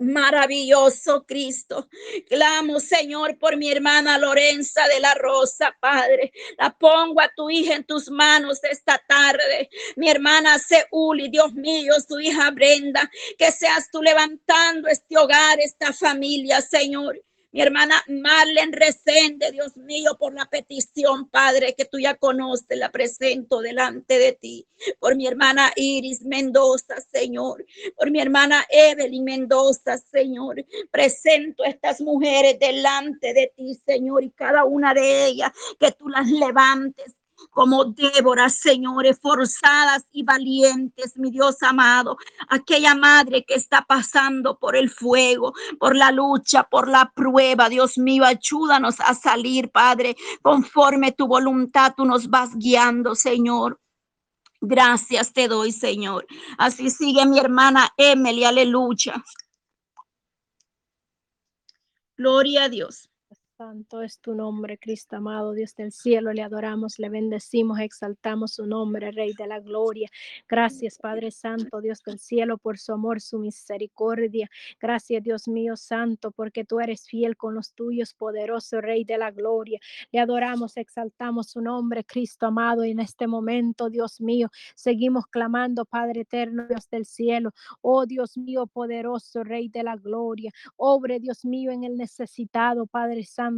[0.00, 1.88] Maravilloso Cristo.
[2.26, 6.32] Clamo, Señor, por mi hermana Lorenza de la Rosa, Padre.
[6.58, 9.68] La pongo a tu hija en tus manos esta tarde.
[9.96, 13.10] Mi hermana Seuli, Dios mío, su hija Brenda.
[13.38, 17.20] Que seas tú levantando este hogar, esta familia, Señor.
[17.52, 22.92] Mi hermana Marlen Resende, Dios mío, por la petición, Padre, que tú ya conoces, la
[22.92, 24.68] presento delante de ti.
[25.00, 27.66] Por mi hermana Iris Mendoza, Señor.
[27.96, 30.64] Por mi hermana Evelyn Mendoza, Señor.
[30.92, 36.08] Presento a estas mujeres delante de ti, Señor, y cada una de ellas, que tú
[36.08, 37.16] las levantes
[37.50, 42.16] como Débora, señores, forzadas y valientes, mi Dios amado.
[42.48, 47.68] Aquella madre que está pasando por el fuego, por la lucha, por la prueba.
[47.68, 53.80] Dios mío, ayúdanos a salir, Padre, conforme tu voluntad, tú nos vas guiando, Señor.
[54.60, 56.26] Gracias te doy, Señor.
[56.58, 59.22] Así sigue mi hermana Emily, aleluya.
[62.16, 63.09] Gloria a Dios.
[63.60, 68.64] Santo es tu nombre, Cristo amado, Dios del cielo, le adoramos, le bendecimos, exaltamos su
[68.64, 70.08] nombre, Rey de la Gloria.
[70.48, 74.48] Gracias, Padre Santo, Dios del cielo, por su amor, su misericordia.
[74.80, 79.30] Gracias, Dios mío Santo, porque tú eres fiel con los tuyos, poderoso Rey de la
[79.30, 79.78] Gloria.
[80.10, 85.84] Le adoramos, exaltamos su nombre, Cristo amado, y en este momento, Dios mío, seguimos clamando,
[85.84, 87.52] Padre eterno, Dios del cielo.
[87.82, 90.50] Oh Dios mío, poderoso Rey de la Gloria.
[90.76, 93.49] Obre, Dios mío, en el necesitado, Padre Santo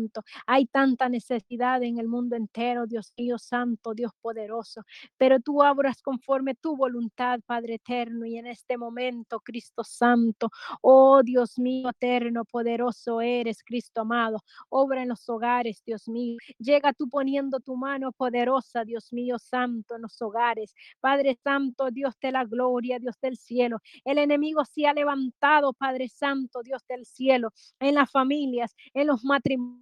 [0.46, 4.82] hay tanta necesidad en el mundo entero, Dios mío santo, Dios poderoso,
[5.16, 10.50] pero tú abras conforme tu voluntad, Padre eterno, y en este momento, Cristo santo,
[10.80, 16.38] oh Dios mío eterno, poderoso eres, Cristo amado, obra en los hogares, Dios mío.
[16.58, 20.74] Llega tú poniendo tu mano poderosa, Dios mío santo, en los hogares.
[21.00, 23.78] Padre santo, Dios de la gloria, Dios del cielo.
[24.04, 27.50] El enemigo se ha levantado, Padre santo, Dios del cielo,
[27.80, 29.81] en las familias, en los matrimonios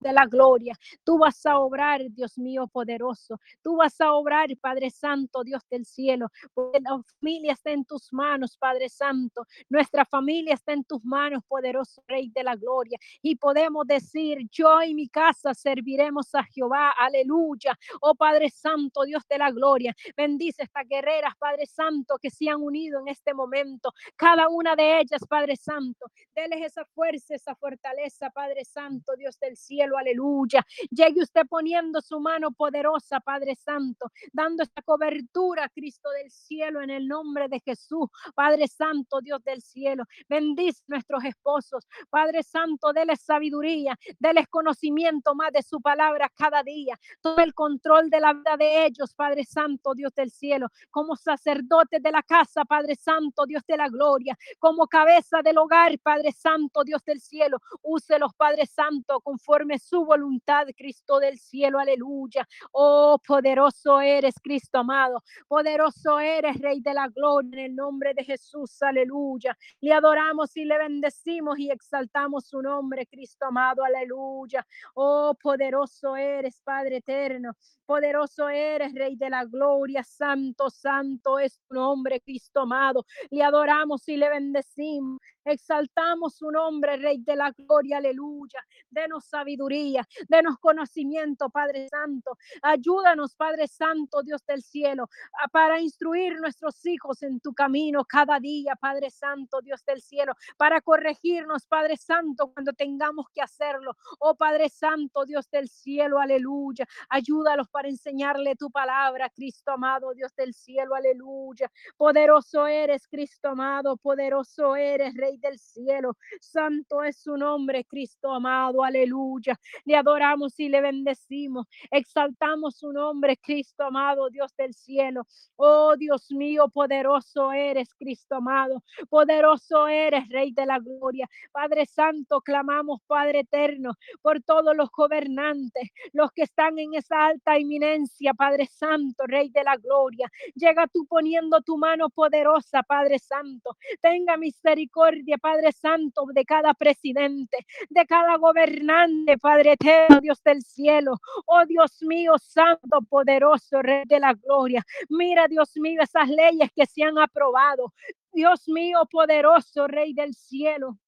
[0.00, 0.74] de la gloria.
[1.04, 3.38] Tú vas a obrar, Dios mío poderoso.
[3.62, 6.28] Tú vas a obrar, Padre Santo, Dios del cielo.
[6.54, 9.46] Porque la familia está en tus manos, Padre Santo.
[9.68, 12.98] Nuestra familia está en tus manos, poderoso Rey de la gloria.
[13.22, 16.92] Y podemos decir, yo y mi casa serviremos a Jehová.
[16.98, 17.78] Aleluya.
[18.00, 19.94] Oh Padre Santo, Dios de la gloria.
[20.16, 23.92] Bendice estas guerreras, Padre Santo, que se han unido en este momento.
[24.16, 26.06] Cada una de ellas, Padre Santo.
[26.34, 30.64] Deles esa fuerza, esa fortaleza, Padre Santo, Dios del cielo aleluya.
[30.90, 36.90] Llegue usted poniendo su mano poderosa, Padre Santo, dando esta cobertura, Cristo del cielo, en
[36.90, 40.04] el nombre de Jesús, Padre Santo, Dios del cielo.
[40.28, 46.98] Bendice nuestros esposos, Padre Santo, déles sabiduría, déles conocimiento más de su palabra cada día.
[47.20, 52.02] Todo el control de la vida de ellos, Padre Santo, Dios del cielo, como sacerdotes
[52.02, 56.84] de la casa, Padre Santo, Dios de la gloria, como cabeza del hogar, Padre Santo,
[56.84, 57.58] Dios del cielo.
[57.82, 62.46] Úselos, Padre Santo, conforme su voluntad, Cristo del cielo, aleluya.
[62.72, 68.24] Oh, poderoso eres, Cristo amado, poderoso eres, Rey de la gloria, en el nombre de
[68.24, 69.56] Jesús, aleluya.
[69.80, 74.66] Le adoramos y le bendecimos y exaltamos su nombre, Cristo amado, aleluya.
[74.94, 77.52] Oh, poderoso eres, Padre eterno,
[77.86, 83.04] poderoso eres, Rey de la gloria, santo, santo es tu nombre, Cristo amado.
[83.30, 85.20] Le adoramos y le bendecimos.
[85.44, 88.60] Exaltamos su nombre, Rey de la gloria, aleluya.
[88.90, 92.36] Denos sabiduría, denos conocimiento, Padre Santo.
[92.62, 95.08] Ayúdanos, Padre Santo, Dios del cielo,
[95.52, 100.80] para instruir nuestros hijos en tu camino cada día, Padre Santo, Dios del cielo, para
[100.80, 103.96] corregirnos, Padre Santo, cuando tengamos que hacerlo.
[104.18, 106.86] Oh Padre Santo, Dios del cielo, aleluya.
[107.08, 111.70] Ayúdalos para enseñarle tu palabra, Cristo amado, Dios del cielo, aleluya.
[111.96, 116.16] Poderoso eres, Cristo amado, poderoso eres, Rey Rey del cielo.
[116.40, 119.58] Santo es su nombre, Cristo amado, aleluya.
[119.84, 121.66] Le adoramos y le bendecimos.
[121.90, 125.26] Exaltamos su nombre, Cristo amado, Dios del cielo.
[125.56, 128.82] Oh Dios mío, poderoso eres, Cristo amado.
[129.08, 131.28] Poderoso eres, Rey de la gloria.
[131.52, 137.56] Padre Santo, clamamos, Padre eterno, por todos los gobernantes, los que están en esa alta
[137.56, 140.28] eminencia, Padre Santo, Rey de la gloria.
[140.54, 143.76] Llega tú poniendo tu mano poderosa, Padre Santo.
[144.00, 147.56] Tenga misericordia, Padre Santo, de cada presidente,
[147.88, 151.14] de cada gobernante, Padre eterno, Dios del cielo.
[151.46, 154.84] Oh Dios mío, Santo, poderoso, Rey de la gloria.
[155.08, 157.92] Mira, Dios mío, esas leyes que se han aprobado.
[158.32, 160.98] Dios mío, poderoso, Rey del cielo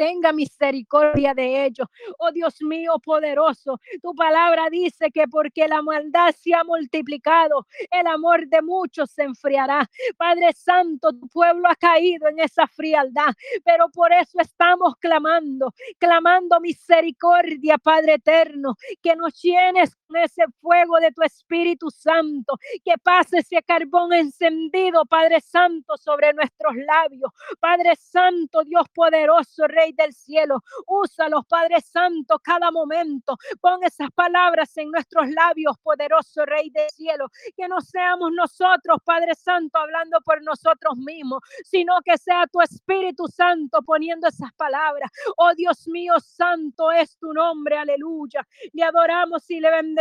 [0.00, 1.86] tenga misericordia de ellos.
[2.16, 8.06] Oh Dios mío poderoso, tu palabra dice que porque la maldad se ha multiplicado, el
[8.06, 9.86] amor de muchos se enfriará.
[10.16, 16.58] Padre Santo, tu pueblo ha caído en esa frialdad, pero por eso estamos clamando, clamando
[16.60, 23.62] misericordia, Padre eterno, que nos llenes ese fuego de tu Espíritu Santo, que pase ese
[23.62, 27.30] carbón encendido, Padre Santo, sobre nuestros labios.
[27.60, 30.62] Padre Santo, Dios poderoso, Rey del cielo.
[30.86, 33.36] Úsalos, Padre Santo, cada momento.
[33.60, 37.26] Pon esas palabras en nuestros labios, poderoso Rey del cielo.
[37.56, 43.26] Que no seamos nosotros, Padre Santo, hablando por nosotros mismos, sino que sea tu Espíritu
[43.28, 45.10] Santo poniendo esas palabras.
[45.36, 48.46] Oh Dios mío, santo es tu nombre, aleluya.
[48.72, 49.99] Le adoramos y le bendecimos.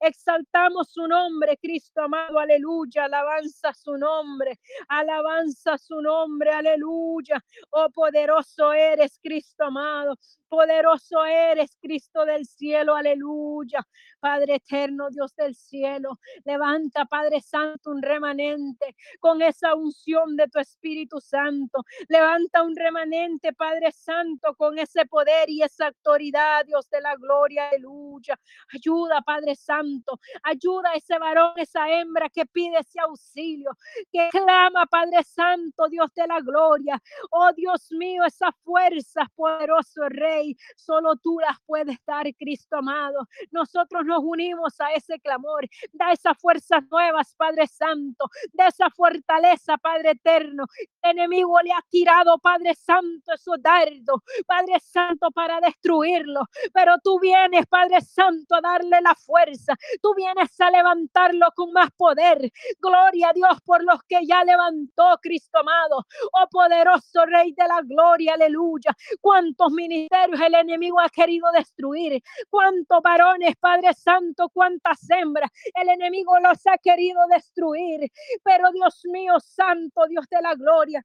[0.00, 3.04] Exaltamos su nombre, Cristo amado, aleluya.
[3.04, 7.42] Alabanza su nombre, alabanza su nombre, aleluya.
[7.70, 10.16] Oh poderoso es eres, Cristo amado.
[10.48, 13.86] Poderoso eres, Cristo del cielo, aleluya.
[14.20, 20.58] Padre eterno, Dios del cielo, levanta, Padre Santo, un remanente con esa unción de tu
[20.58, 21.84] Espíritu Santo.
[22.08, 27.68] Levanta un remanente, Padre Santo, con ese poder y esa autoridad, Dios de la gloria,
[27.68, 28.38] aleluya.
[28.74, 33.72] Ayuda, Padre Santo, ayuda a ese varón, esa hembra que pide ese auxilio,
[34.12, 37.00] que clama, Padre Santo, Dios de la gloria.
[37.30, 43.28] Oh Dios mío, esa fuerza, poderoso Rey Solo tú las puedes dar, Cristo amado.
[43.50, 45.68] Nosotros nos unimos a ese clamor.
[45.92, 48.26] Da esas fuerzas nuevas, Padre Santo.
[48.52, 50.64] Da esa fortaleza, Padre eterno.
[51.02, 56.42] El enemigo le ha tirado, Padre Santo, esos dardos, Padre Santo, para destruirlo.
[56.72, 59.74] Pero tú vienes, Padre Santo, a darle la fuerza.
[60.02, 62.50] Tú vienes a levantarlo con más poder.
[62.80, 66.06] Gloria a Dios por los que ya levantó Cristo amado.
[66.32, 68.94] Oh poderoso Rey de la gloria, aleluya.
[69.20, 72.22] Cuántos ministerios el enemigo ha querido destruir.
[72.50, 78.10] Cuántos varones, Padre Santo, cuántas hembras el enemigo los ha querido destruir.
[78.42, 81.04] Pero Dios mío, Santo, Dios de la gloria,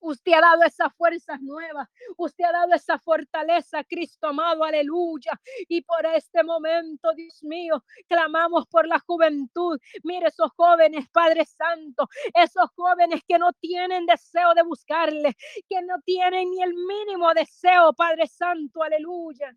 [0.00, 1.88] Usted ha dado esas fuerzas nuevas.
[2.16, 5.32] Usted ha dado esa fortaleza, Cristo amado, aleluya.
[5.68, 9.78] Y por este momento, Dios mío, clamamos por la juventud.
[10.04, 15.36] Mire esos jóvenes, Padre Santo, esos jóvenes que no tienen deseo de buscarle,
[15.68, 19.54] que no tienen ni el mínimo deseo, Padre Santo, aleluya.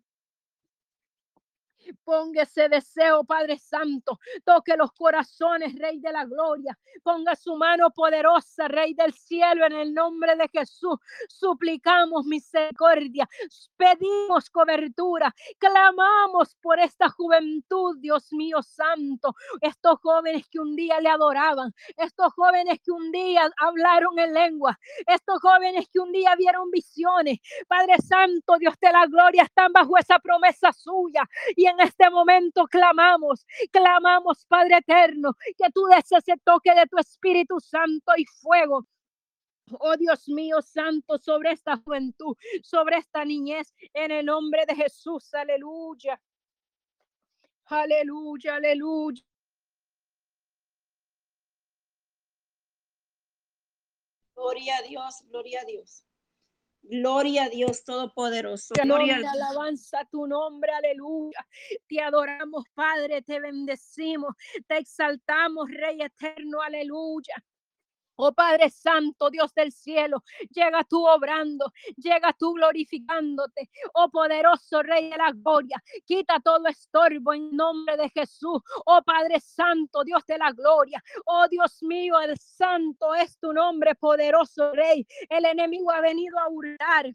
[2.04, 4.18] Ponga ese deseo, Padre Santo.
[4.44, 6.78] Toque los corazones, Rey de la Gloria.
[7.02, 10.98] Ponga su mano poderosa, Rey del cielo, en el nombre de Jesús.
[11.28, 13.28] Suplicamos misericordia.
[13.76, 15.34] Pedimos cobertura.
[15.58, 19.34] Clamamos por esta juventud, Dios mío santo.
[19.60, 21.72] Estos jóvenes que un día le adoraban.
[21.96, 24.78] Estos jóvenes que un día hablaron en lengua.
[25.06, 27.38] Estos jóvenes que un día vieron visiones.
[27.68, 31.28] Padre Santo, Dios de la Gloria, están bajo esa promesa suya.
[31.56, 36.98] Y en este momento clamamos, clamamos, Padre eterno, que tú des ese toque de tu
[36.98, 38.86] Espíritu Santo y fuego
[39.78, 45.32] Oh Dios mío santo, sobre esta juventud, sobre esta niñez, en el nombre de Jesús,
[45.34, 46.20] aleluya.
[47.66, 49.22] Aleluya, aleluya.
[54.34, 56.04] Gloria a Dios, gloria a Dios.
[56.82, 58.74] Gloria a Dios Todopoderoso.
[58.74, 61.46] Gloria alabanza tu nombre, aleluya.
[61.86, 64.34] Te adoramos, Padre, te bendecimos,
[64.66, 67.42] te exaltamos, Rey eterno, aleluya.
[68.16, 73.70] Oh Padre Santo, Dios del cielo, llega tú obrando, llega tú glorificándote.
[73.94, 78.60] Oh poderoso Rey de la gloria, quita todo estorbo en nombre de Jesús.
[78.86, 81.02] Oh Padre Santo, Dios de la gloria.
[81.26, 85.06] Oh Dios mío, el Santo es tu nombre, poderoso Rey.
[85.28, 87.12] El enemigo ha venido a hurtar,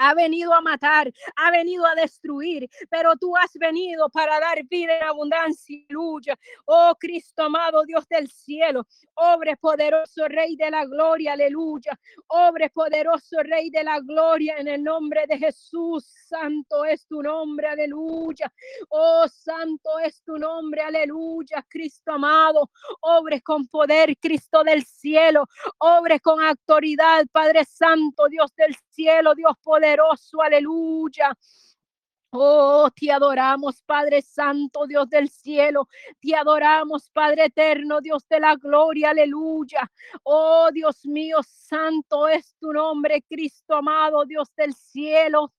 [0.00, 4.96] ha venido a matar, ha venido a destruir, pero tú has venido para dar vida
[4.96, 5.78] en abundancia.
[5.90, 6.38] Aleluya.
[6.64, 11.98] Oh Cristo amado, Dios del cielo, obre poderoso Rey de la gloria, aleluya.
[12.28, 16.06] Obre poderoso Rey de la gloria en el nombre de Jesús.
[16.26, 18.50] Santo es tu nombre, aleluya.
[18.88, 21.64] Oh, santo es tu nombre, aleluya.
[21.68, 22.70] Cristo amado,
[23.00, 25.46] obre con poder, Cristo del cielo,
[25.78, 28.89] obre con autoridad, Padre Santo, Dios del cielo,
[29.34, 31.36] Dios poderoso, aleluya.
[32.32, 35.88] Oh, te adoramos, Padre Santo, Dios del cielo.
[36.20, 39.90] Te adoramos, Padre Eterno, Dios de la gloria, aleluya.
[40.22, 45.52] Oh, Dios mío, santo es tu nombre, Cristo amado, Dios del cielo.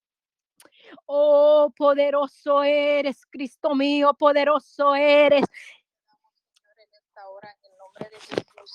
[1.05, 5.45] Oh, poderoso eres, Cristo mío, poderoso eres.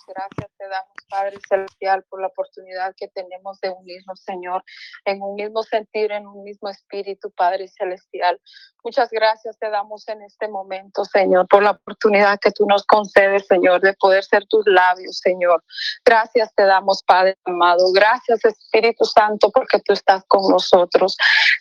[0.06, 4.64] Gracias te damos, Padre Celestial, por la oportunidad que tenemos de unirnos, Señor,
[5.04, 8.40] en un mismo sentir, en un mismo espíritu, Padre Celestial.
[8.86, 13.44] Muchas gracias te damos en este momento, Señor, por la oportunidad que tú nos concedes,
[13.48, 15.64] Señor, de poder ser tus labios, Señor.
[16.04, 17.90] Gracias te damos, Padre amado.
[17.92, 21.16] Gracias, Espíritu Santo, porque tú estás con nosotros.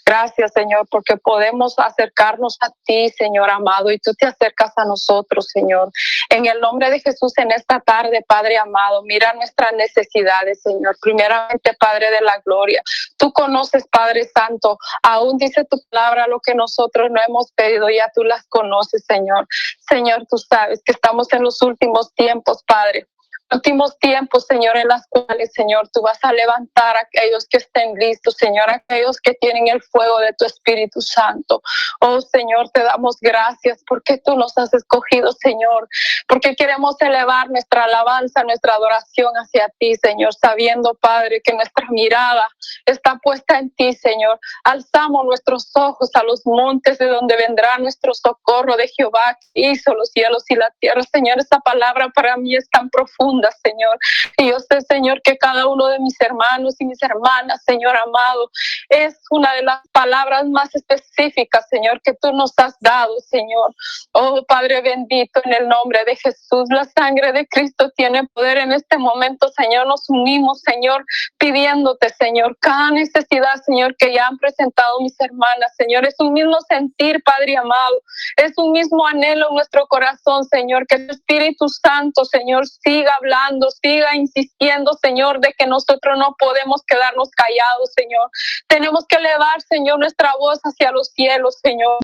[0.05, 5.47] Gracias, Señor, porque podemos acercarnos a ti, Señor amado, y tú te acercas a nosotros,
[5.51, 5.89] Señor.
[6.29, 10.95] En el nombre de Jesús, en esta tarde, Padre amado, mira nuestras necesidades, Señor.
[11.01, 12.81] Primeramente, Padre de la gloria.
[13.17, 18.11] Tú conoces, Padre Santo, aún dice tu palabra lo que nosotros no hemos pedido, ya
[18.13, 19.47] tú las conoces, Señor.
[19.87, 23.07] Señor, tú sabes que estamos en los últimos tiempos, Padre
[23.51, 27.93] últimos tiempos, Señor, en las cuales, Señor, tú vas a levantar a aquellos que estén
[27.95, 31.61] listos, Señor, aquellos que tienen el fuego de tu Espíritu Santo.
[32.01, 35.87] Oh, Señor, te damos gracias porque tú nos has escogido, Señor,
[36.27, 42.47] porque queremos elevar nuestra alabanza, nuestra adoración hacia ti, Señor, sabiendo, Padre, que nuestra mirada
[42.85, 44.39] está puesta en ti, Señor.
[44.63, 49.93] Alzamos nuestros ojos a los montes de donde vendrá nuestro socorro de Jehová, que hizo
[49.93, 51.01] los cielos y la tierra.
[51.03, 53.97] Señor, esta palabra para mí es tan profunda Señor.
[54.37, 58.49] Y yo sé, Señor, que cada uno de mis hermanos y mis hermanas, Señor amado,
[58.89, 63.73] es una de las palabras más específicas, Señor, que tú nos has dado, Señor.
[64.11, 68.71] Oh, Padre bendito, en el nombre de Jesús, la sangre de Cristo tiene poder en
[68.71, 69.87] este momento, Señor.
[69.87, 71.05] Nos unimos, Señor,
[71.37, 76.05] pidiéndote, Señor, cada necesidad, Señor, que ya han presentado mis hermanas, Señor.
[76.05, 78.01] Es un mismo sentir, Padre amado.
[78.37, 83.69] Es un mismo anhelo en nuestro corazón, Señor, que el Espíritu Santo, Señor, siga hablando,
[83.71, 88.29] siga insistiendo, Señor, de que nosotros no podemos quedarnos callados, Señor.
[88.67, 91.97] Tenemos que elevar, Señor, nuestra voz hacia los cielos, Señor.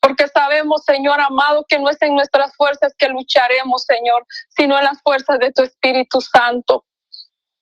[0.00, 4.84] Porque sabemos, Señor amado, que no es en nuestras fuerzas que lucharemos, Señor, sino en
[4.84, 6.84] las fuerzas de tu Espíritu Santo.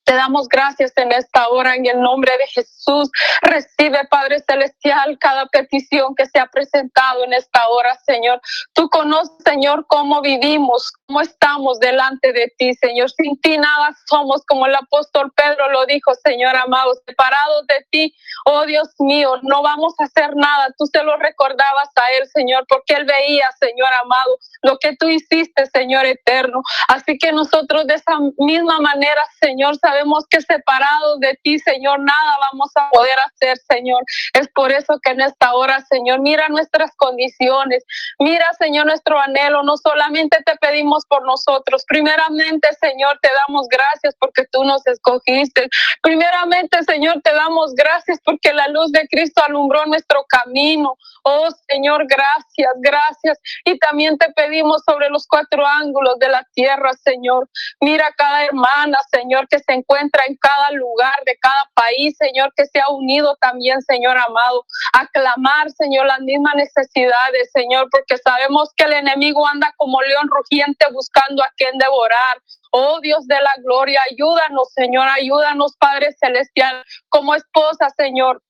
[0.05, 3.09] Te damos gracias en esta hora en el nombre de Jesús.
[3.43, 8.41] Recibe, Padre Celestial, cada petición que se ha presentado en esta hora, Señor.
[8.73, 13.11] Tú conoces, Señor, cómo vivimos, cómo estamos delante de ti, Señor.
[13.13, 18.15] Sin ti nada somos, como el apóstol Pedro lo dijo, Señor amado, separados de ti,
[18.45, 20.69] oh Dios mío, no vamos a hacer nada.
[20.79, 25.09] Tú se lo recordabas a él, Señor, porque él veía, Señor amado, lo que tú
[25.09, 26.61] hiciste, Señor eterno.
[26.89, 29.92] Así que nosotros de esa misma manera, Señor, sabemos
[30.29, 34.03] que separados de ti, Señor, nada vamos a poder hacer, Señor.
[34.35, 37.85] Es por eso que en esta hora, Señor, mira nuestras condiciones,
[38.19, 39.63] mira, Señor, nuestro anhelo.
[39.63, 45.69] No solamente te pedimos por nosotros, primeramente, Señor, te damos gracias porque tú nos escogiste.
[46.03, 50.97] Primeramente, Señor, te damos gracias porque la luz de Cristo alumbró nuestro camino.
[51.25, 53.39] Oh, Señor, gracias, gracias.
[53.65, 57.49] Y también te pedimos sobre los cuatro ángulos de la tierra, Señor.
[57.81, 62.67] Mira cada hermana, Señor, que se encuentra en cada lugar de cada país, Señor, que
[62.67, 68.71] se ha unido también, Señor amado, a clamar, Señor, las mismas necesidades, Señor, porque sabemos
[68.77, 72.39] que el enemigo anda como león rugiente buscando a quien devorar.
[72.71, 78.41] Oh Dios de la gloria, ayúdanos, Señor, ayúdanos, Padre Celestial, como esposa, Señor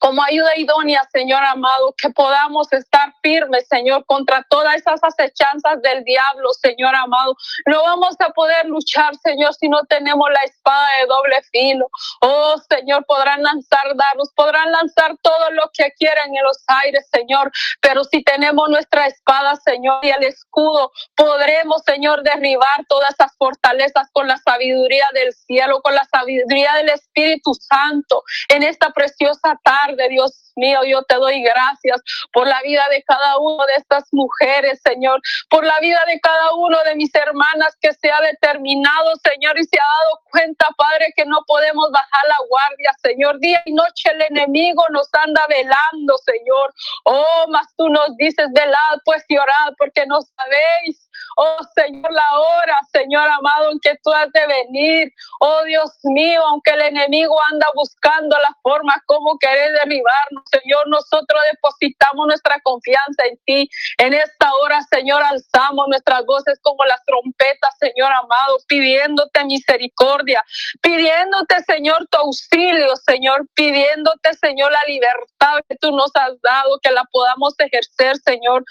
[0.00, 6.02] como ayuda idónea, Señor amado, que podamos estar firmes, Señor, contra todas esas acechanzas del
[6.04, 7.36] diablo, Señor amado.
[7.66, 11.86] No vamos a poder luchar, Señor, si no tenemos la espada de doble filo.
[12.22, 17.52] Oh, Señor, podrán lanzar dardos, podrán lanzar todo lo que quieran en los aires, Señor,
[17.82, 24.08] pero si tenemos nuestra espada, Señor, y el escudo, podremos, Señor, derribar todas esas fortalezas
[24.12, 29.89] con la sabiduría del cielo, con la sabiduría del Espíritu Santo en esta preciosa tarde
[29.96, 32.00] de Dios mío, yo te doy gracias
[32.32, 36.54] por la vida de cada uno de estas mujeres, Señor, por la vida de cada
[36.54, 41.12] uno de mis hermanas que se ha determinado, Señor, y se ha dado cuenta, Padre,
[41.16, 43.38] que no podemos bajar la guardia, Señor.
[43.40, 46.72] Día y noche el enemigo nos anda velando, Señor.
[47.04, 49.36] Oh, mas tú nos dices, velad pues y
[49.78, 55.12] porque no sabéis Oh Señor, la hora, Señor amado, en que tú has de venir.
[55.40, 61.40] Oh Dios mío, aunque el enemigo anda buscando la forma como querer derribarnos, Señor, nosotros
[61.52, 63.70] depositamos nuestra confianza en ti.
[63.98, 70.42] En esta hora, Señor, alzamos nuestras voces como las trompetas, Señor amado, pidiéndote misericordia,
[70.80, 76.90] pidiéndote, Señor, tu auxilio, Señor, pidiéndote, Señor, la libertad que tú nos has dado, que
[76.90, 78.64] la podamos ejercer, Señor.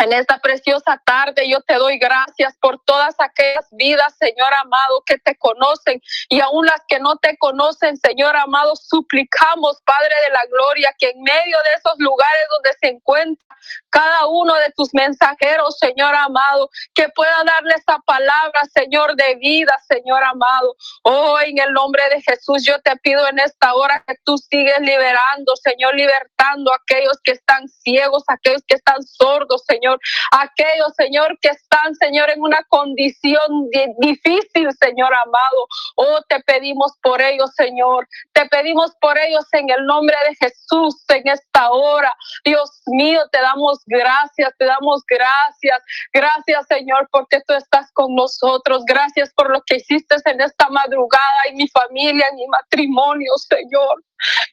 [0.00, 5.18] En esta preciosa tarde yo te doy gracias por todas aquellas vidas, Señor amado, que
[5.18, 10.46] te conocen y aún las que no te conocen, Señor amado, suplicamos, Padre de la
[10.46, 13.50] Gloria, que en medio de esos lugares donde se encuentra
[13.90, 19.72] cada uno de tus mensajeros, Señor amado, que pueda darle esa palabra, Señor, de vida,
[19.88, 20.76] Señor amado.
[21.02, 24.80] Oh, en el nombre de Jesús, yo te pido en esta hora que tú sigues
[24.80, 29.89] liberando, Señor, libertando a aquellos que están ciegos, aquellos que están sordos, Señor,
[30.32, 33.68] aquellos, Señor, que están, Señor, en una condición
[33.98, 35.66] difícil, Señor amado.
[35.96, 38.06] Oh, te pedimos por ellos, Señor.
[38.32, 42.14] Te pedimos por ellos en el nombre de Jesús en esta hora.
[42.44, 45.82] Dios mío, te damos gracias, te damos gracias.
[46.12, 48.84] Gracias, Señor, porque tú estás con nosotros.
[48.86, 54.02] Gracias por lo que hiciste en esta madrugada en mi familia, en mi matrimonio, Señor.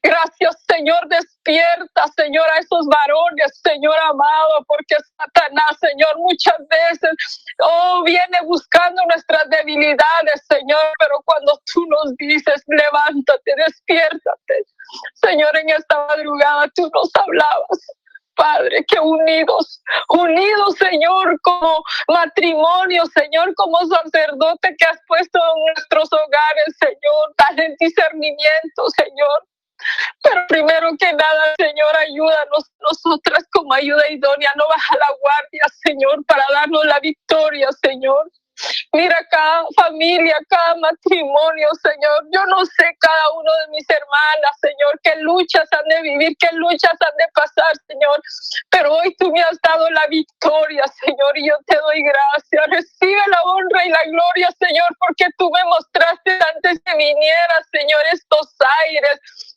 [0.03, 7.11] Gracias, Señor, despierta, Señor, a esos varones, Señor amado, porque Satanás, Señor, muchas veces,
[7.59, 14.65] oh, viene buscando nuestras debilidades, Señor, pero cuando tú nos dices, levántate, despiértate,
[15.15, 17.87] Señor, en esta madrugada tú nos hablabas.
[18.35, 26.13] Padre, que unidos, unidos, Señor, como matrimonio, Señor, como sacerdote que has puesto en nuestros
[26.13, 29.43] hogares, Señor, dale discernimiento, Señor.
[30.23, 36.25] Pero primero que nada, Señor, ayúdanos nosotras como ayuda idónea, no baja la guardia, Señor,
[36.25, 38.31] para darnos la victoria, Señor.
[38.93, 42.25] Mira cada familia, cada matrimonio, Señor.
[42.31, 46.49] Yo no sé cada uno de mis hermanas, Señor, qué luchas han de vivir, qué
[46.53, 48.19] luchas han de pasar, Señor.
[48.71, 52.65] Pero hoy tú me has dado la victoria, Señor, y yo te doy gracias.
[52.67, 58.01] Recibe la honra y la gloria, Señor, porque tú me mostraste antes que viniera, Señor,
[58.11, 58.55] estos
[58.85, 59.56] aires,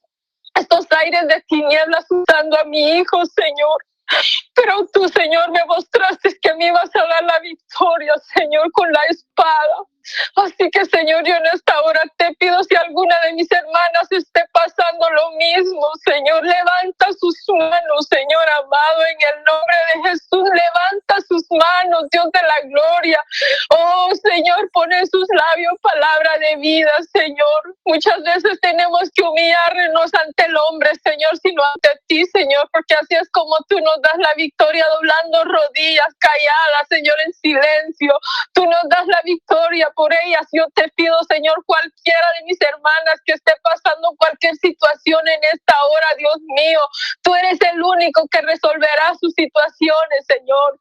[0.55, 3.85] estos aires de tinieblas usando a mi hijo, Señor.
[4.55, 9.03] Pero tú, Señor, me mostraste que me ibas a dar la victoria, Señor, con la
[9.09, 9.77] espada.
[10.37, 14.45] Así que, Señor, yo en esta hora te pido si alguna de mis hermanas esté
[14.53, 21.17] pasando lo mismo, Señor, levanta sus manos, Señor amado, en el nombre de Jesús, levanta
[21.29, 23.21] sus manos, Dios de la gloria.
[23.71, 27.77] Oh, Señor, pone en sus labios palabra de vida, Señor.
[27.85, 33.15] Muchas veces tenemos que humillarnos ante el hombre, Señor, sino ante ti, Señor, porque así
[33.15, 38.19] es como tú nos das la victoria doblando rodillas, calladas, Señor, en silencio.
[38.53, 40.47] Tú nos das la victoria por ellas.
[40.53, 45.75] Yo te pido, Señor, cualquiera de mis hermanas que esté pasando cualquier situación en esta
[45.85, 46.81] hora, Dios mío,
[47.23, 50.79] tú eres el único que resolverá sus situaciones, Señor.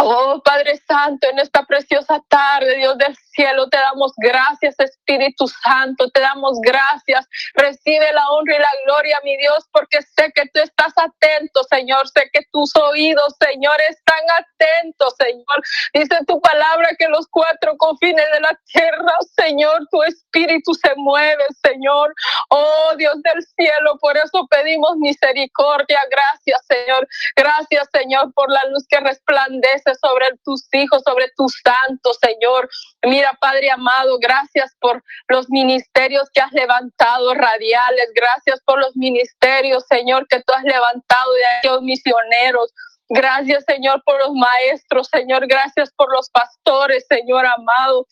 [0.00, 6.10] Oh Padre Santo, en esta preciosa tarde, Dios del cielo, te damos gracias, Espíritu Santo,
[6.10, 7.24] te damos gracias.
[7.54, 12.08] Recibe la honra y la gloria, mi Dios, porque sé que tú estás atento, Señor.
[12.08, 15.62] Sé que tus oídos, Señor, están atentos, Señor.
[15.94, 21.44] Dice tu palabra que los cuatro confines de la tierra, Señor, tu Espíritu se mueve,
[21.62, 22.12] Señor.
[22.50, 26.00] Oh Dios del cielo, por eso pedimos misericordia.
[26.10, 27.06] Gracias, Señor.
[27.36, 32.68] Gracias, Señor, por la luz que resplandece sobre tus hijos, sobre tus santos, Señor.
[33.02, 38.10] Mira, Padre amado, gracias por los ministerios que has levantado radiales.
[38.14, 42.72] Gracias por los ministerios, Señor, que tú has levantado de aquellos misioneros.
[43.08, 45.46] Gracias, Señor, por los maestros, Señor.
[45.46, 48.06] Gracias por los pastores, Señor amado.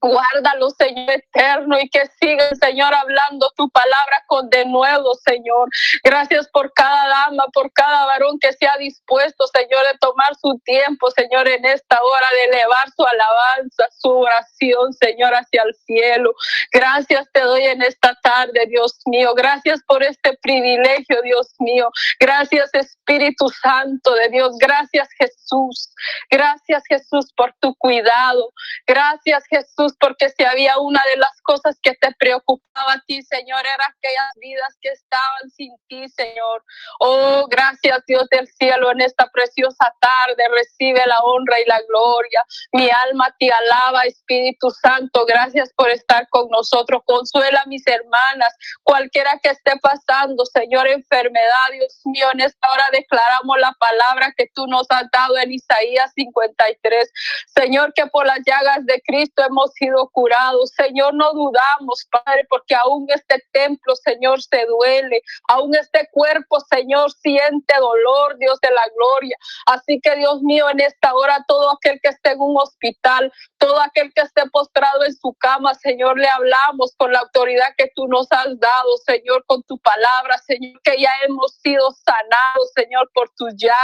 [0.00, 5.68] Guárdalo, Señor eterno, y que siga, Señor, hablando tu palabra con de nuevo, Señor.
[6.04, 10.58] Gracias por cada dama, por cada varón que se ha dispuesto, Señor, de tomar su
[10.64, 16.34] tiempo, Señor, en esta hora, de elevar su alabanza, su oración, Señor, hacia el cielo.
[16.72, 19.32] Gracias te doy en esta tarde, Dios mío.
[19.34, 21.90] Gracias por este privilegio, Dios mío.
[22.20, 24.56] Gracias, Espíritu Santo de Dios.
[24.58, 25.90] Gracias, Jesús.
[26.30, 28.52] Gracias, Jesús, por tu cuidado.
[28.86, 33.60] Gracias, Jesús Porque si había una de las cosas que te preocupaba a ti, Señor,
[33.60, 36.64] era aquellas vidas que estaban sin ti, Señor.
[37.00, 40.44] Oh, gracias Dios del cielo en esta preciosa tarde.
[40.54, 42.42] Recibe la honra y la gloria.
[42.72, 45.24] Mi alma te alaba, Espíritu Santo.
[45.26, 47.02] Gracias por estar con nosotros.
[47.04, 52.84] Consuela a mis hermanas, cualquiera que esté pasando, Señor, enfermedad, Dios mío, en esta hora
[52.92, 57.10] declaramos la palabra que tú nos has dado en Isaías 53.
[57.54, 60.70] Señor, que por las llagas de Cristo hemos sido curados.
[60.70, 65.20] Señor, no dudamos, Padre, porque aún este templo, Señor, se duele.
[65.48, 69.36] Aún este cuerpo, Señor, siente dolor, Dios de la gloria.
[69.66, 73.80] Así que, Dios mío, en esta hora, todo aquel que esté en un hospital, todo
[73.80, 78.06] aquel que esté postrado en su cama, Señor, le hablamos con la autoridad que tú
[78.08, 83.30] nos has dado, Señor, con tu palabra, Señor, que ya hemos sido sanados, Señor, por
[83.36, 83.76] tus llagas.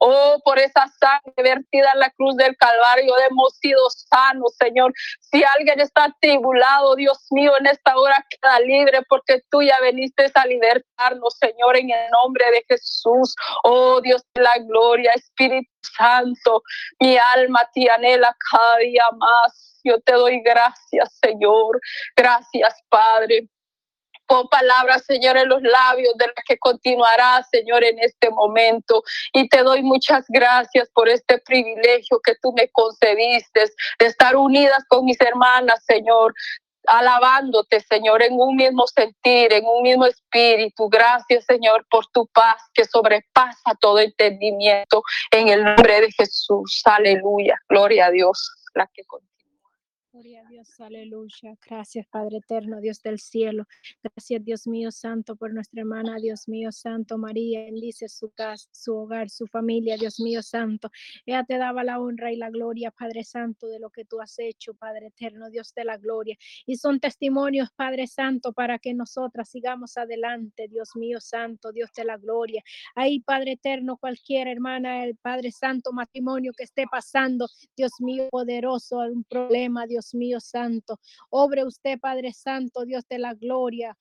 [0.00, 4.92] Oh, por esa sangre vertida en la cruz del Calvario, hemos sido sanos, Señor.
[5.30, 10.30] Si alguien está tribulado, Dios mío, en esta hora queda libre porque tú ya viniste
[10.34, 13.34] a libertarnos, Señor, en el nombre de Jesús.
[13.64, 16.62] Oh, Dios de la gloria, Espíritu Santo,
[17.00, 19.80] mi alma te anhela cada día más.
[19.84, 21.80] Yo te doy gracias, Señor.
[22.16, 23.48] Gracias, Padre.
[24.26, 29.02] Pon palabras, Señor, en los labios de la que continuará, Señor, en este momento.
[29.32, 33.66] Y te doy muchas gracias por este privilegio que tú me concediste
[33.98, 36.34] de estar unidas con mis hermanas, Señor
[36.86, 40.88] alabándote, Señor, en un mismo sentir, en un mismo espíritu.
[40.88, 45.02] Gracias, Señor, por tu paz que sobrepasa todo entendimiento.
[45.30, 46.82] En el nombre de Jesús.
[46.84, 47.60] Aleluya.
[47.68, 48.50] Gloria a Dios.
[48.74, 49.02] La que
[50.16, 51.58] Gloria a Dios, aleluya.
[51.68, 53.66] Gracias, Padre eterno, Dios del cielo.
[54.02, 57.64] Gracias, Dios mío santo, por nuestra hermana, Dios mío santo, María.
[57.64, 60.90] Bendice su casa, su hogar, su familia, Dios mío santo.
[61.26, 64.38] Ella te daba la honra y la gloria, Padre santo, de lo que tú has
[64.38, 66.38] hecho, Padre eterno, Dios de la gloria.
[66.64, 72.04] Y son testimonios, Padre santo, para que nosotras sigamos adelante, Dios mío santo, Dios de
[72.06, 72.62] la gloria.
[72.94, 79.00] Ahí, Padre eterno, cualquier hermana, el Padre santo, matrimonio que esté pasando, Dios mío poderoso,
[79.00, 80.98] un problema, Dios mío santo.
[81.30, 83.96] Obre usted, Padre Santo, Dios de la gloria.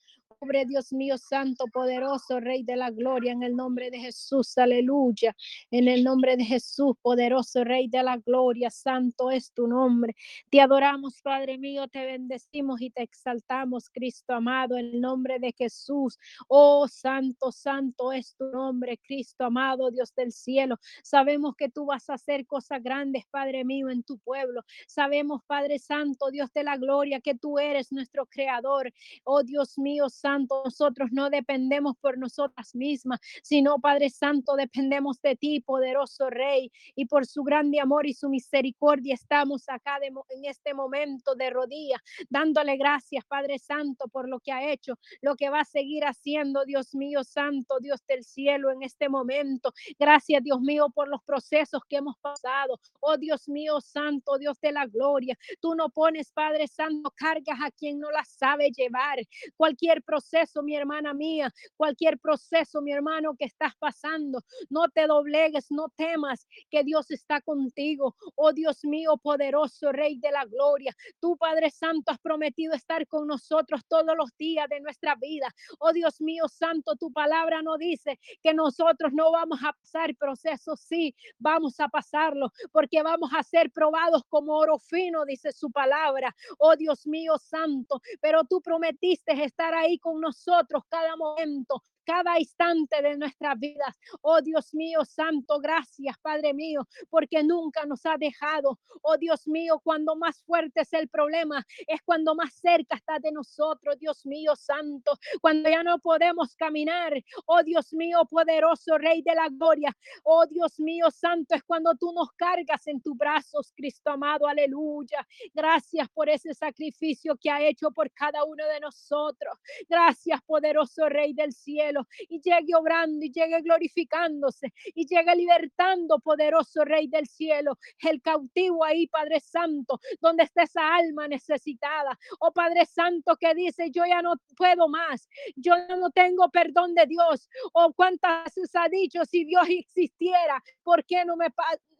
[0.67, 5.35] Dios mío santo, poderoso, Rey de la gloria, en el nombre de Jesús, aleluya.
[5.71, 10.15] En el nombre de Jesús, poderoso Rey de la gloria, santo es tu nombre.
[10.49, 15.53] Te adoramos, Padre mío, te bendecimos y te exaltamos, Cristo amado, en el nombre de
[15.57, 16.17] Jesús.
[16.47, 20.77] Oh, santo, santo es tu nombre, Cristo amado, Dios del cielo.
[21.03, 24.61] Sabemos que tú vas a hacer cosas grandes, Padre mío, en tu pueblo.
[24.87, 28.93] Sabemos, Padre Santo, Dios de la gloria, que tú eres nuestro creador.
[29.23, 30.24] Oh, Dios mío, Santo,
[30.63, 37.05] nosotros no dependemos por nosotras mismas, sino Padre Santo, dependemos de ti, poderoso Rey, y
[37.05, 39.99] por su grande amor y su misericordia estamos acá
[40.29, 45.35] en este momento de rodillas, dándole gracias, Padre Santo, por lo que ha hecho, lo
[45.35, 49.73] que va a seguir haciendo, Dios mío, Santo, Dios del cielo, en este momento.
[49.97, 52.79] Gracias, Dios mío, por los procesos que hemos pasado.
[52.99, 55.37] Oh, Dios mío, Santo, Dios de la gloria.
[55.61, 59.19] Tú no pones, Padre Santo, cargas a quien no las sabe llevar.
[59.55, 60.14] Cualquier proceso,
[60.63, 64.41] mi hermana mía, cualquier proceso, mi hermano, que estás pasando.
[64.69, 68.15] No te doblegues, no temas que Dios está contigo.
[68.35, 70.95] Oh Dios mío, poderoso Rey de la Gloria.
[71.19, 75.47] Tú, Padre Santo, has prometido estar con nosotros todos los días de nuestra vida.
[75.79, 80.79] Oh Dios mío, Santo, tu palabra no dice que nosotros no vamos a pasar procesos.
[80.79, 86.35] Sí, vamos a pasarlo porque vamos a ser probados como oro fino, dice su palabra.
[86.57, 93.01] Oh Dios mío, Santo, pero tú prometiste estar ahí con nosotros cada momento, cada instante
[93.01, 93.95] de nuestras vidas.
[94.21, 98.79] Oh Dios mío, santo, gracias, Padre mío, porque nunca nos ha dejado.
[99.01, 103.31] Oh Dios mío, cuando más fuerte es el problema, es cuando más cerca está de
[103.31, 107.13] nosotros, Dios mío, santo, cuando ya no podemos caminar.
[107.45, 109.95] Oh Dios mío, poderoso Rey de la gloria.
[110.23, 115.25] Oh Dios mío, santo, es cuando tú nos cargas en tus brazos, Cristo amado, aleluya.
[115.53, 119.57] Gracias por ese sacrificio que ha hecho por cada uno de nosotros.
[119.89, 121.94] Gracias, poderoso Rey del cielo
[122.29, 128.83] y llegue obrando y llegue glorificándose y llegue libertando, poderoso Rey del cielo, el cautivo
[128.83, 132.17] ahí, Padre Santo, donde está esa alma necesitada.
[132.39, 137.05] Oh Padre Santo que dice, yo ya no puedo más, yo no tengo perdón de
[137.05, 137.49] Dios.
[137.73, 141.47] Oh cuántas veces ha dicho, si Dios existiera, ¿por qué no me,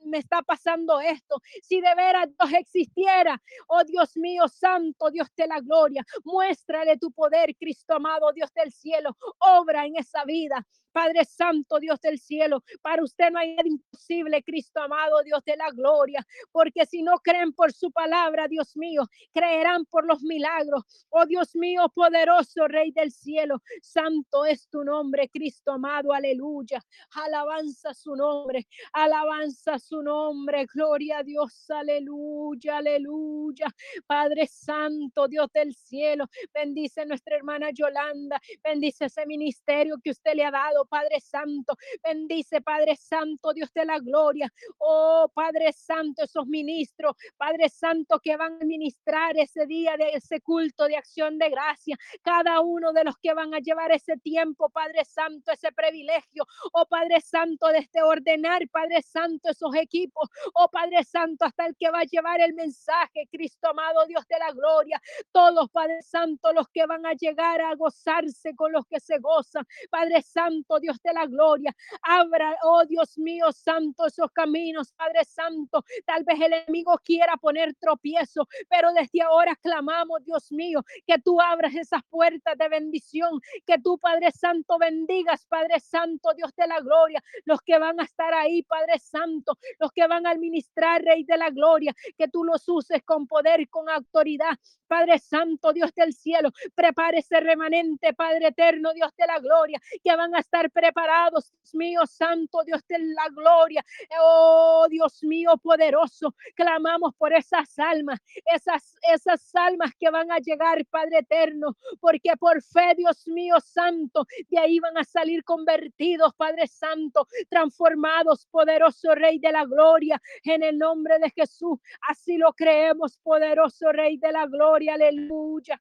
[0.06, 1.42] me está pasando esto?
[1.62, 7.12] Si de veras Dios existiera, oh Dios mío, Santo, Dios de la gloria, muéstrale tu
[7.12, 10.66] poder, Cristo amado, Dios del cielo, obra en esa vida.
[10.96, 15.58] Padre Santo, Dios del cielo, para usted no hay nada imposible, Cristo amado, Dios de
[15.58, 20.84] la gloria, porque si no creen por su palabra, Dios mío, creerán por los milagros.
[21.10, 26.82] Oh Dios mío, poderoso Rey del cielo, santo es tu nombre, Cristo amado, aleluya.
[27.12, 33.68] Alabanza su nombre, alabanza su nombre, gloria a Dios, aleluya, aleluya.
[34.08, 40.46] Padre Santo, Dios del cielo, bendice nuestra hermana Yolanda, bendice ese ministerio que usted le
[40.46, 44.52] ha dado, Padre Santo, bendice Padre Santo, Dios de la gloria.
[44.78, 50.42] Oh Padre Santo, esos ministros, Padre Santo, que van a ministrar ese día de ese
[50.42, 54.70] culto de acción de gracia, cada uno de los que van a llevar ese tiempo,
[54.70, 60.70] Padre Santo, ese privilegio, oh Padre Santo, de este ordenar, Padre Santo, esos equipos, oh
[60.70, 64.52] Padre Santo, hasta el que va a llevar el mensaje, Cristo amado, Dios de la
[64.52, 69.20] gloria, todos, Padre Santo, los que van a llegar a gozarse con los que se
[69.20, 75.24] gozan, Padre Santo, Dios de la gloria, abra, oh Dios mío, Santo, esos caminos, Padre
[75.26, 81.18] Santo, tal vez el enemigo quiera poner tropiezo, pero desde ahora clamamos, Dios mío, que
[81.20, 86.68] tú abras esas puertas de bendición, que tú, Padre Santo, bendigas, Padre Santo, Dios de
[86.68, 91.02] la gloria, los que van a estar ahí, Padre Santo, los que van a administrar,
[91.04, 94.58] Rey de la gloria, que tú los uses con poder con autoridad.
[94.96, 100.16] Padre Santo, Dios del cielo, prepare ese remanente, Padre eterno, Dios de la gloria, que
[100.16, 103.84] van a estar preparados, Dios mío, Santo, Dios de la gloria.
[104.22, 110.86] Oh, Dios mío, poderoso, clamamos por esas almas, esas, esas almas que van a llegar,
[110.86, 116.68] Padre eterno, porque por fe, Dios mío, Santo, de ahí van a salir convertidos, Padre
[116.68, 121.80] Santo, transformados, poderoso Rey de la gloria, en el nombre de Jesús.
[122.08, 125.80] Así lo creemos, poderoso Rey de la gloria, aleluya.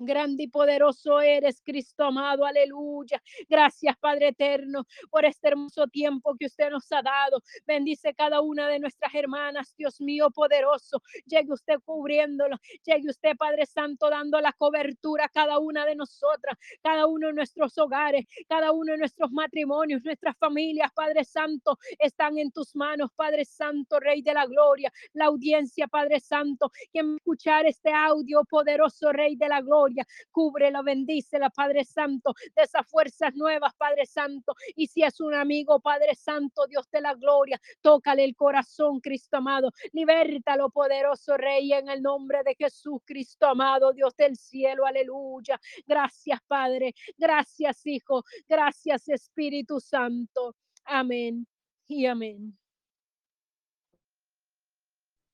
[0.00, 3.20] Grande y poderoso eres, Cristo amado, aleluya.
[3.48, 7.42] Gracias, Padre eterno, por este hermoso tiempo que usted nos ha dado.
[7.66, 11.02] Bendice cada una de nuestras hermanas, Dios mío, poderoso.
[11.26, 12.58] Llegue usted cubriéndolo.
[12.84, 17.32] Llegue usted, Padre Santo, dando la cobertura a cada una de nosotras, cada uno de
[17.32, 23.10] nuestros hogares, cada uno de nuestros matrimonios, nuestras familias, Padre Santo, están en tus manos,
[23.16, 24.92] Padre Santo, Rey de la Gloria.
[25.12, 29.87] La audiencia, Padre Santo, quien escuchar este audio, poderoso Rey de la Gloria
[30.30, 34.54] Cúbrelo, bendícela, Padre Santo, de esas fuerzas nuevas, Padre Santo.
[34.76, 39.38] Y si es un amigo, Padre Santo, Dios de la gloria, tócale el corazón, Cristo
[39.38, 39.70] amado.
[39.92, 45.60] Libértalo, poderoso Rey, en el nombre de Jesús, Cristo amado, Dios del cielo, aleluya.
[45.86, 46.94] Gracias, Padre.
[47.16, 48.24] Gracias, Hijo.
[48.48, 50.54] Gracias, Espíritu Santo.
[50.84, 51.46] Amén
[51.86, 52.58] y amén.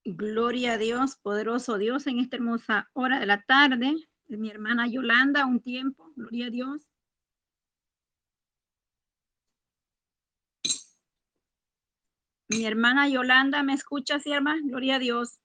[0.04, 3.94] Gloria a Dios, poderoso Dios, en esta hermosa hora de la tarde
[4.26, 6.86] de mi hermana Yolanda un tiempo, gloria a Dios.
[12.48, 14.60] Mi hermana Yolanda, ¿me escucha, hermana?
[14.64, 15.40] Gloria a Dios.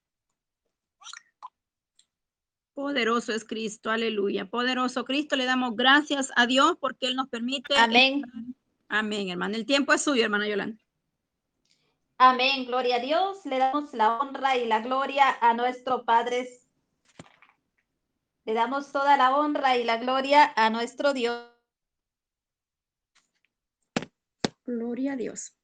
[2.74, 4.46] Poderoso es Cristo, aleluya.
[4.46, 7.76] Poderoso Cristo, le damos gracias a Dios porque Él nos permite.
[7.76, 8.24] Amén.
[8.88, 9.58] Amén, hermana.
[9.58, 10.82] El tiempo es suyo, hermana Yolanda.
[12.18, 13.46] Amén, gloria a Dios.
[13.46, 16.50] Le damos la honra y la gloria a nuestro Padre
[18.50, 21.48] le damos toda la honra y la gloria a nuestro Dios.
[24.66, 25.56] Gloria a Dios.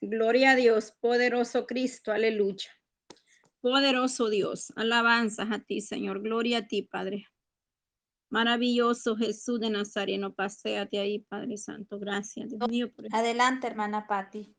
[0.00, 2.68] Gloria a Dios, poderoso Cristo, aleluya.
[3.60, 6.20] Poderoso Dios, alabanzas a ti, Señor.
[6.20, 7.28] Gloria a ti, Padre.
[8.28, 12.00] Maravilloso Jesús de Nazareno, paséate ahí, Padre Santo.
[12.00, 12.92] Gracias, Dios mío.
[12.92, 14.52] Por Adelante, hermana Patti.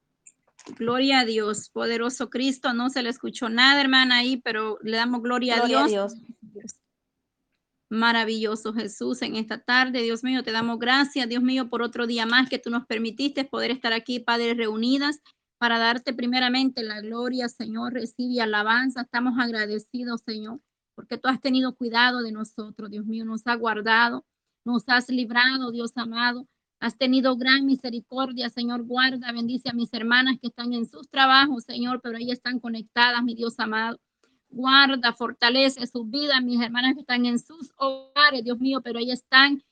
[0.78, 2.74] Gloria a Dios, poderoso Cristo.
[2.74, 5.90] No se le escuchó nada, hermana, ahí, pero le damos gloria, a, Dios.
[5.90, 6.76] Dios.
[7.90, 10.02] Maravilloso Jesús en esta tarde.
[10.02, 13.44] Dios mío, te damos gracias, Dios mío, por otro día más que tú nos permitiste
[13.44, 15.20] poder estar aquí, Padre, reunidas
[15.60, 17.94] para darte primeramente la gloria, Señor.
[17.94, 19.02] Recibe alabanza.
[19.02, 20.60] Estamos agradecidos, Señor,
[20.96, 24.26] porque tú has tenido cuidado de nosotros, Dios mío, nos has guardado,
[24.66, 26.48] nos has librado, Dios amado.
[26.84, 28.84] Has tenido gran misericordia, Señor.
[28.84, 33.24] Guarda, bendice a mis hermanas que están en sus trabajos, Señor, pero ahí están conectadas,
[33.24, 34.02] mi Dios amado.
[34.50, 39.12] Guarda, fortalece su vida, mis hermanas que están en sus hogares, Dios mío, pero ahí
[39.12, 39.64] están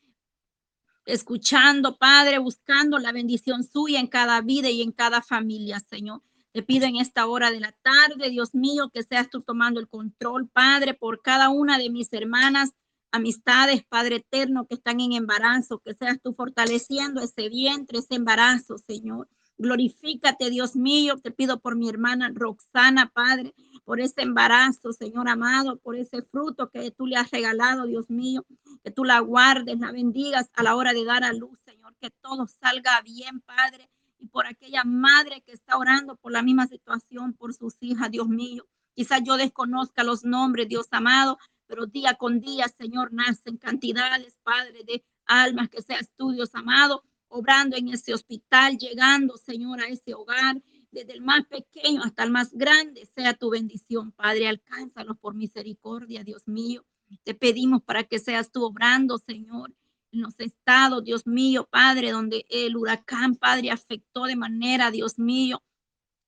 [1.06, 6.22] escuchando, Padre, buscando la bendición suya en cada vida y en cada familia, Señor.
[6.54, 9.90] Te pido en esta hora de la tarde, Dios mío, que seas tú tomando el
[9.90, 12.72] control, Padre, por cada una de mis hermanas
[13.12, 18.78] amistades, Padre eterno, que están en embarazo, que seas tú fortaleciendo ese vientre, ese embarazo,
[18.78, 19.28] Señor.
[19.58, 21.20] Glorifícate, Dios mío.
[21.22, 23.54] Te pido por mi hermana Roxana, Padre,
[23.86, 28.44] por ese embarazo, Señor amado, por ese fruto que tú le has regalado, Dios mío.
[28.84, 31.96] Que tú la guardes, la bendigas a la hora de dar a luz, Señor.
[32.02, 33.90] Que todo salga bien, Padre.
[34.18, 38.30] Y por aquella madre que está orando por la misma situación, por sus hijas, Dios
[38.30, 38.66] mío.
[38.96, 41.38] Quizás yo desconozca los nombres, Dios amado,
[41.72, 47.06] pero día con día, Señor, nacen cantidades, Padre, de almas que seas tú, Dios amado,
[47.30, 50.62] obrando en ese hospital, llegando, Señor, a ese hogar,
[50.92, 56.26] desde el más pequeño hasta el más grande, sea tu bendición, Padre, alcánzalos por misericordia,
[56.26, 56.86] Dios mío.
[57.24, 59.74] Te pedimos para que seas tú obrando, Señor,
[60.12, 65.64] en los estados, Dios mío, Padre, donde el huracán, Padre, afectó de manera, Dios mío,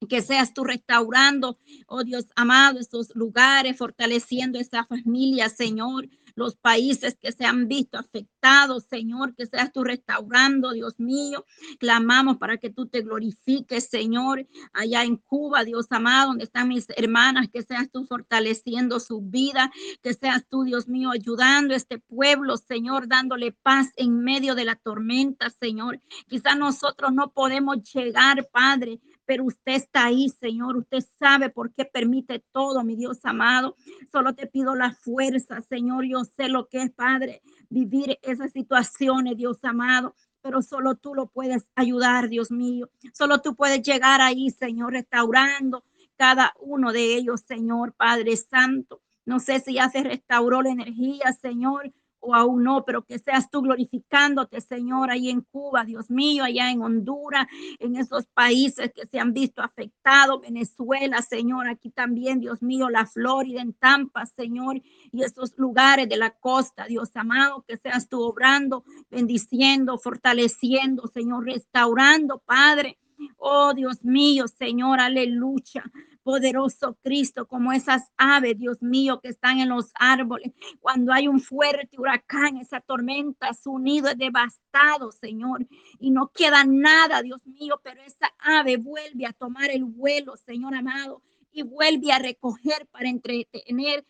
[0.08, 7.18] que seas tú restaurando, oh Dios amado, estos lugares, fortaleciendo esa familia, Señor, los países
[7.20, 11.46] que se han visto afectados, Señor, que seas tú restaurando, Dios mío.
[11.80, 16.88] Clamamos para que tú te glorifiques, Señor, allá en Cuba, Dios amado, donde están mis
[16.96, 22.00] hermanas, que seas tú fortaleciendo su vida, que seas tú, Dios mío, ayudando a este
[22.00, 26.02] pueblo, Señor, dándole paz en medio de la tormenta, Señor.
[26.28, 30.78] Quizás nosotros no podemos llegar, Padre, pero usted está ahí, Señor.
[30.78, 33.76] Usted sabe por qué permite todo, mi Dios amado.
[34.12, 36.06] Solo te pido la fuerza, Señor.
[36.06, 40.16] Yo sé lo que es, Padre, vivir esas situaciones, Dios amado.
[40.42, 42.90] Pero solo tú lo puedes ayudar, Dios mío.
[43.14, 45.84] Solo tú puedes llegar ahí, Señor, restaurando
[46.18, 49.02] cada uno de ellos, Señor, Padre Santo.
[49.26, 51.94] No sé si ya se restauró la energía, Señor,
[52.24, 56.72] o aún no, pero que seas tú glorificándote, Señor, ahí en Cuba, Dios mío, allá
[56.72, 57.48] en Honduras,
[57.80, 63.06] en esos países que se han visto afectados, Venezuela, Señor, aquí también, Dios mío, la
[63.06, 68.22] Florida, en Tampa, Señor, y esos lugares de la costa, Dios amado, que seas tú
[68.22, 72.98] obrando, bendiciendo, fortaleciendo, Señor, restaurando, Padre.
[73.38, 75.84] Oh Dios mío, Señor, aleluya
[76.24, 80.52] poderoso Cristo, como esas aves, Dios mío, que están en los árboles.
[80.80, 85.68] Cuando hay un fuerte huracán, esa tormenta, su nido es devastado, Señor,
[86.00, 90.76] y no queda nada, Dios mío, pero esa ave vuelve a tomar el vuelo, Señor
[90.76, 91.22] amado,
[91.52, 94.06] y vuelve a recoger para entretener,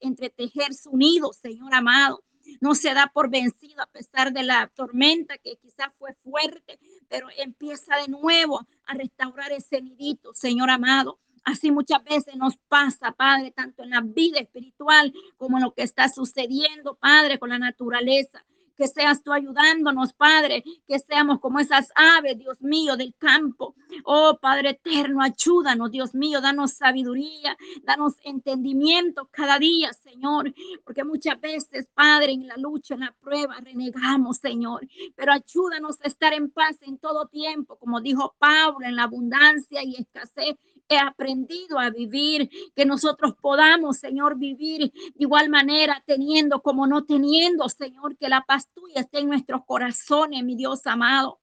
[0.00, 2.22] entretejer su nido, Señor amado
[2.60, 6.78] no se da por vencido a pesar de la tormenta que quizás fue fuerte,
[7.08, 11.18] pero empieza de nuevo a restaurar ese nidito, Señor amado.
[11.44, 15.82] Así muchas veces nos pasa, Padre, tanto en la vida espiritual como en lo que
[15.82, 18.44] está sucediendo, Padre, con la naturaleza.
[18.76, 23.74] Que seas tú ayudándonos, Padre, que seamos como esas aves, Dios mío, del campo.
[24.04, 31.40] Oh, Padre eterno, ayúdanos, Dios mío, danos sabiduría, danos entendimiento cada día, Señor, porque muchas
[31.40, 34.86] veces, Padre, en la lucha, en la prueba, renegamos, Señor,
[35.16, 39.82] pero ayúdanos a estar en paz en todo tiempo, como dijo Pablo, en la abundancia
[39.82, 40.56] y escasez
[40.88, 47.04] he aprendido a vivir, que nosotros podamos, Señor, vivir de igual manera, teniendo como no
[47.04, 51.40] teniendo, Señor, que la paz tuya esté en nuestros corazones, mi Dios amado.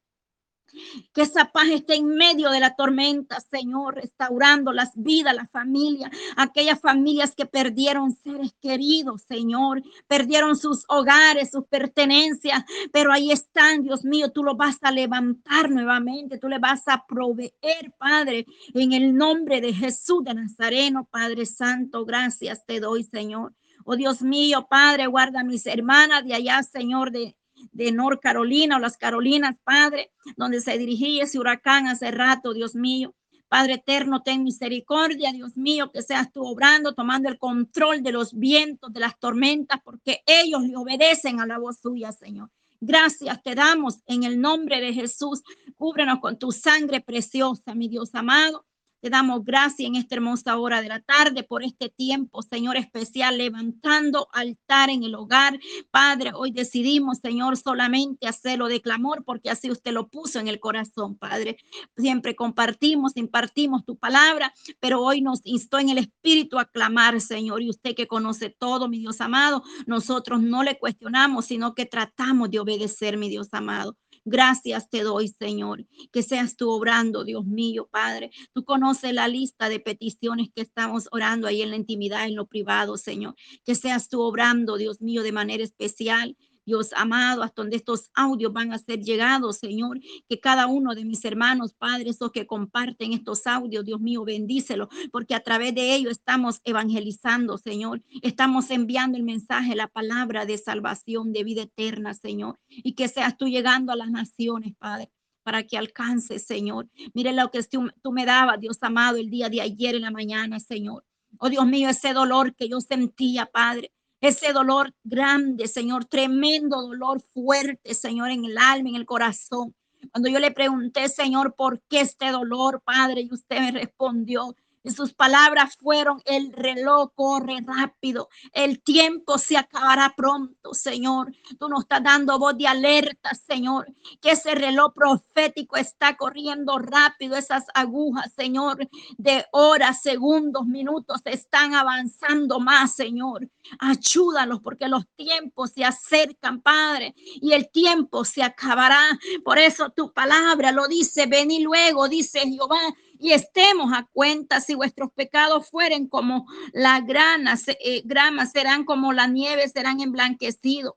[1.14, 6.12] Que esa paz esté en medio de la tormenta, Señor, restaurando las vidas, la familia,
[6.36, 13.84] aquellas familias que perdieron seres queridos, Señor, perdieron sus hogares, sus pertenencias, pero ahí están,
[13.84, 18.92] Dios mío, tú lo vas a levantar nuevamente, tú le vas a proveer, Padre, en
[18.92, 23.54] el nombre de Jesús de Nazareno, Padre Santo, gracias te doy, Señor.
[23.86, 27.36] Oh Dios mío, Padre, guarda a mis hermanas de allá, Señor, de
[27.72, 32.76] de North Carolina o las Carolinas, Padre, donde se dirigía ese huracán hace rato, Dios
[32.76, 33.16] mío.
[33.48, 38.34] Padre eterno, ten misericordia, Dios mío, que seas tú obrando, tomando el control de los
[38.34, 42.50] vientos, de las tormentas, porque ellos le obedecen a la voz suya, Señor.
[42.82, 45.42] Gracias te damos en el nombre de Jesús.
[45.76, 48.66] Cúbrenos con tu sangre preciosa, mi Dios amado.
[49.06, 53.38] Te damos gracias en esta hermosa hora de la tarde por este tiempo, Señor especial,
[53.38, 55.60] levantando altar en el hogar.
[55.92, 60.60] Padre, hoy decidimos, Señor, solamente hacerlo de clamor porque así usted lo puso en el
[60.60, 61.58] corazón, Padre.
[61.96, 67.62] Siempre compartimos, impartimos tu palabra, pero hoy nos instó en el Espíritu a clamar, Señor.
[67.62, 72.50] Y usted que conoce todo, mi Dios amado, nosotros no le cuestionamos, sino que tratamos
[72.50, 73.96] de obedecer, mi Dios amado.
[74.28, 78.32] Gracias te doy, Señor, que seas tú obrando, Dios mío, Padre.
[78.54, 82.48] Tú conoces la lista de peticiones que estamos orando ahí en la intimidad, en lo
[82.48, 83.36] privado, Señor.
[83.64, 88.52] Que seas tú obrando, Dios mío, de manera especial Dios amado, hasta donde estos audios
[88.52, 93.14] van a ser llegados, Señor, que cada uno de mis hermanos, padres, o que comparten
[93.14, 99.18] estos audios, Dios mío, bendícelo, porque a través de ellos estamos evangelizando, Señor, estamos enviando
[99.18, 103.92] el mensaje, la palabra de salvación, de vida eterna, Señor, y que seas tú llegando
[103.92, 105.12] a las naciones, Padre
[105.44, 106.90] para que alcance, Señor.
[107.14, 110.10] Mire lo que tú, tú me dabas, Dios amado, el día de ayer en la
[110.10, 111.06] mañana, Señor.
[111.38, 113.92] Oh Dios mío, ese dolor que yo sentía, Padre.
[114.22, 119.76] Ese dolor grande, Señor, tremendo dolor fuerte, Señor, en el alma, en el corazón.
[120.12, 123.22] Cuando yo le pregunté, Señor, ¿por qué este dolor, Padre?
[123.22, 124.56] Y usted me respondió,
[124.86, 131.34] y sus palabras fueron, el reloj corre rápido, el tiempo se acabará pronto, Señor.
[131.60, 133.88] Tú nos estás dando voz de alerta, Señor,
[134.22, 141.74] que ese reloj profético está corriendo rápido, esas agujas, Señor, de horas, segundos, minutos, están
[141.74, 143.50] avanzando más, Señor.
[143.80, 149.02] Ayúdalos porque los tiempos se acercan, Padre, y el tiempo se acabará.
[149.44, 152.94] Por eso tu palabra lo dice, ven y luego, dice Jehová,
[153.26, 159.14] y estemos a cuenta si vuestros pecados fueren como la grana, eh, grama, serán como
[159.14, 160.94] la nieve, serán emblanquecidos.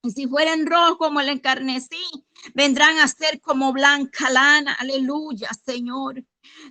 [0.00, 2.04] Y si fueren rojos como el encarnecí,
[2.54, 4.74] vendrán a ser como blanca lana.
[4.74, 6.22] Aleluya, Señor.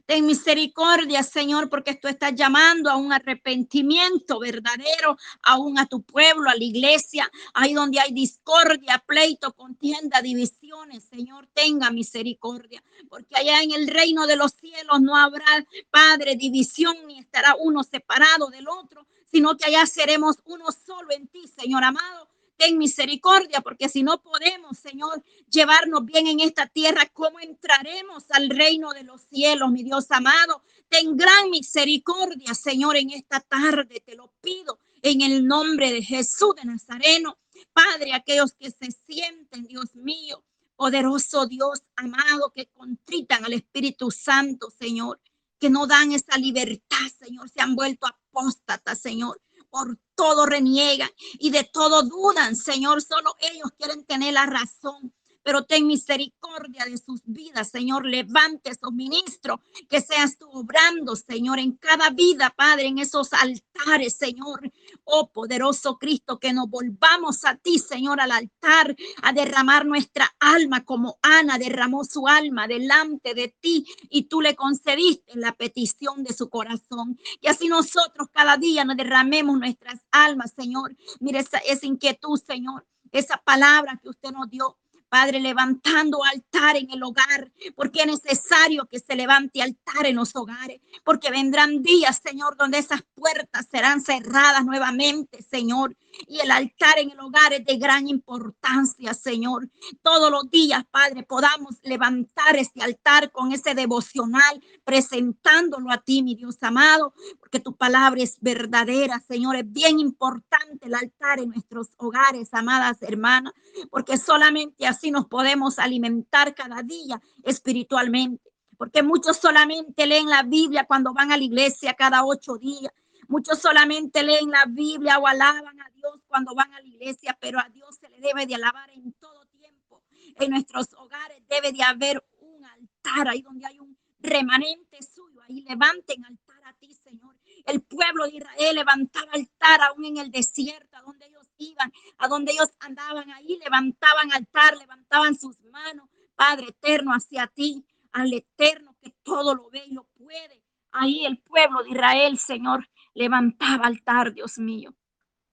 [0.05, 6.49] Ten misericordia, Señor, porque tú estás llamando a un arrepentimiento verdadero, aún a tu pueblo,
[6.49, 11.03] a la iglesia, ahí donde hay discordia, pleito, contienda, divisiones.
[11.03, 16.95] Señor, tenga misericordia, porque allá en el reino de los cielos no habrá, Padre, división,
[17.07, 21.83] ni estará uno separado del otro, sino que allá seremos uno solo en ti, Señor
[21.83, 28.25] amado ten misericordia, porque si no podemos, Señor, llevarnos bien en esta tierra, ¿cómo entraremos
[28.31, 30.63] al reino de los cielos, mi Dios amado?
[30.89, 36.55] Ten gran misericordia, Señor, en esta tarde, te lo pido en el nombre de Jesús
[36.55, 37.37] de Nazareno.
[37.73, 40.43] Padre, aquellos que se sienten, Dios mío,
[40.75, 45.19] poderoso Dios amado, que contritan al Espíritu Santo, Señor,
[45.59, 49.41] que no dan esa libertad, Señor, se han vuelto apóstatas, Señor
[49.75, 53.01] por todo reniegan y de todo dudan, Señor.
[53.01, 55.13] Solo ellos quieren tener la razón
[55.45, 58.07] pero ten misericordia de sus vidas, Señor.
[58.07, 64.15] Levante esos ministros, que seas tú obrando, Señor, en cada vida, Padre, en esos altares,
[64.15, 64.71] Señor.
[65.03, 70.83] Oh poderoso Cristo, que nos volvamos a ti, Señor, al altar, a derramar nuestra alma
[70.83, 76.33] como Ana derramó su alma delante de ti y tú le concediste la petición de
[76.33, 77.19] su corazón.
[77.39, 80.95] Y así nosotros cada día nos derramemos nuestras almas, Señor.
[81.19, 84.75] Mire esa, esa inquietud, Señor, esa palabra que usted nos dio
[85.09, 90.35] Padre, levantando altar en el hogar, porque es necesario que se levante altar en los
[90.35, 95.95] hogares, porque vendrán días, Señor, donde esas puertas serán cerradas nuevamente, Señor.
[96.27, 99.69] Y el altar en el hogar es de gran importancia, Señor.
[100.01, 106.35] Todos los días, Padre, podamos levantar ese altar con ese devocional, presentándolo a ti, mi
[106.35, 109.55] Dios amado, porque tu palabra es verdadera, Señor.
[109.55, 113.53] Es bien importante el altar en nuestros hogares, amadas hermanas,
[113.89, 118.51] porque solamente así nos podemos alimentar cada día espiritualmente.
[118.77, 122.91] Porque muchos solamente leen la Biblia cuando van a la iglesia cada ocho días.
[123.27, 127.59] Muchos solamente leen la Biblia o alaban a Dios cuando van a la iglesia, pero
[127.59, 130.03] a Dios se le debe de alabar en todo tiempo.
[130.35, 135.41] En nuestros hogares debe de haber un altar ahí donde hay un remanente suyo.
[135.43, 137.35] Ahí levanten altar a ti, Señor.
[137.65, 142.27] El pueblo de Israel levantaba altar aún en el desierto, a donde ellos iban, a
[142.27, 146.09] donde ellos andaban ahí, levantaban altar, levantaban sus manos.
[146.35, 150.61] Padre eterno, hacia ti, al eterno que todo lo ve y lo puede.
[150.91, 154.93] Ahí el pueblo de Israel, Señor, levantaba altar, Dios mío.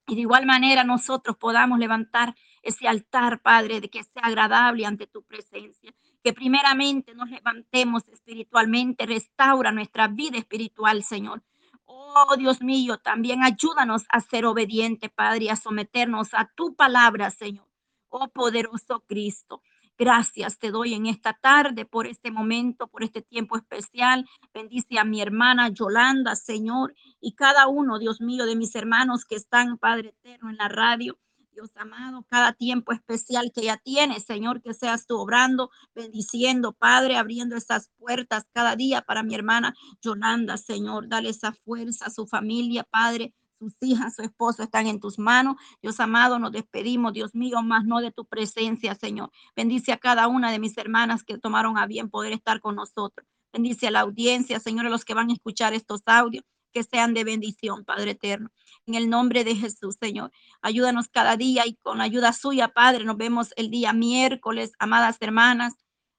[0.05, 5.07] Y de igual manera nosotros podamos levantar ese altar, Padre, de que sea agradable ante
[5.07, 5.93] tu presencia.
[6.23, 11.41] Que primeramente nos levantemos espiritualmente, restaura nuestra vida espiritual, Señor.
[11.85, 17.31] Oh Dios mío, también ayúdanos a ser obedientes, Padre, y a someternos a tu palabra,
[17.31, 17.67] Señor.
[18.09, 19.61] Oh poderoso Cristo.
[19.97, 24.27] Gracias te doy en esta tarde por este momento, por este tiempo especial.
[24.51, 29.35] Bendice a mi hermana Yolanda, Señor, y cada uno, Dios mío, de mis hermanos que
[29.35, 31.19] están, Padre eterno, en la radio.
[31.51, 37.15] Dios amado, cada tiempo especial que ya tiene, Señor, que seas tú obrando, bendiciendo, Padre,
[37.15, 41.07] abriendo esas puertas cada día para mi hermana Yolanda, Señor.
[41.07, 45.55] Dale esa fuerza a su familia, Padre sus hijas, su esposo están en tus manos.
[45.81, 49.31] Dios amado, nos despedimos, Dios mío, más no de tu presencia, Señor.
[49.55, 53.27] Bendice a cada una de mis hermanas que tomaron a bien poder estar con nosotros.
[53.51, 57.13] Bendice a la audiencia, Señor, a los que van a escuchar estos audios, que sean
[57.13, 58.49] de bendición, Padre eterno.
[58.85, 60.31] En el nombre de Jesús, Señor.
[60.61, 63.05] Ayúdanos cada día y con ayuda suya, Padre.
[63.05, 65.73] Nos vemos el día miércoles, amadas hermanas,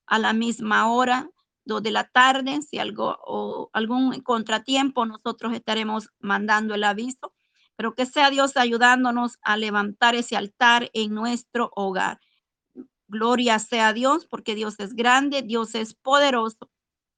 [0.07, 1.30] a la misma hora
[1.64, 2.62] dos de la tarde.
[2.62, 7.34] Si algo o algún contratiempo, nosotros estaremos mandando el aviso.
[7.77, 12.20] Pero que sea Dios ayudándonos a levantar ese altar en nuestro hogar.
[13.09, 16.70] Gloria sea Dios, porque Dios es grande, Dios es poderoso.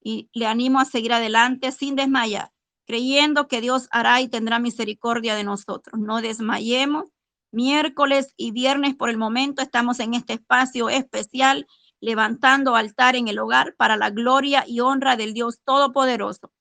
[0.03, 2.53] Y le animo a seguir adelante sin desmayar,
[2.87, 6.01] creyendo que Dios hará y tendrá misericordia de nosotros.
[6.01, 7.11] No desmayemos.
[7.53, 11.67] Miércoles y viernes por el momento estamos en este espacio especial,
[12.01, 16.53] levantando altar en el hogar para la gloria y honra del Dios Todopoderoso.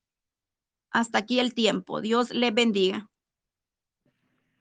[0.91, 1.99] Hasta aquí el tiempo.
[1.99, 3.09] Dios les bendiga.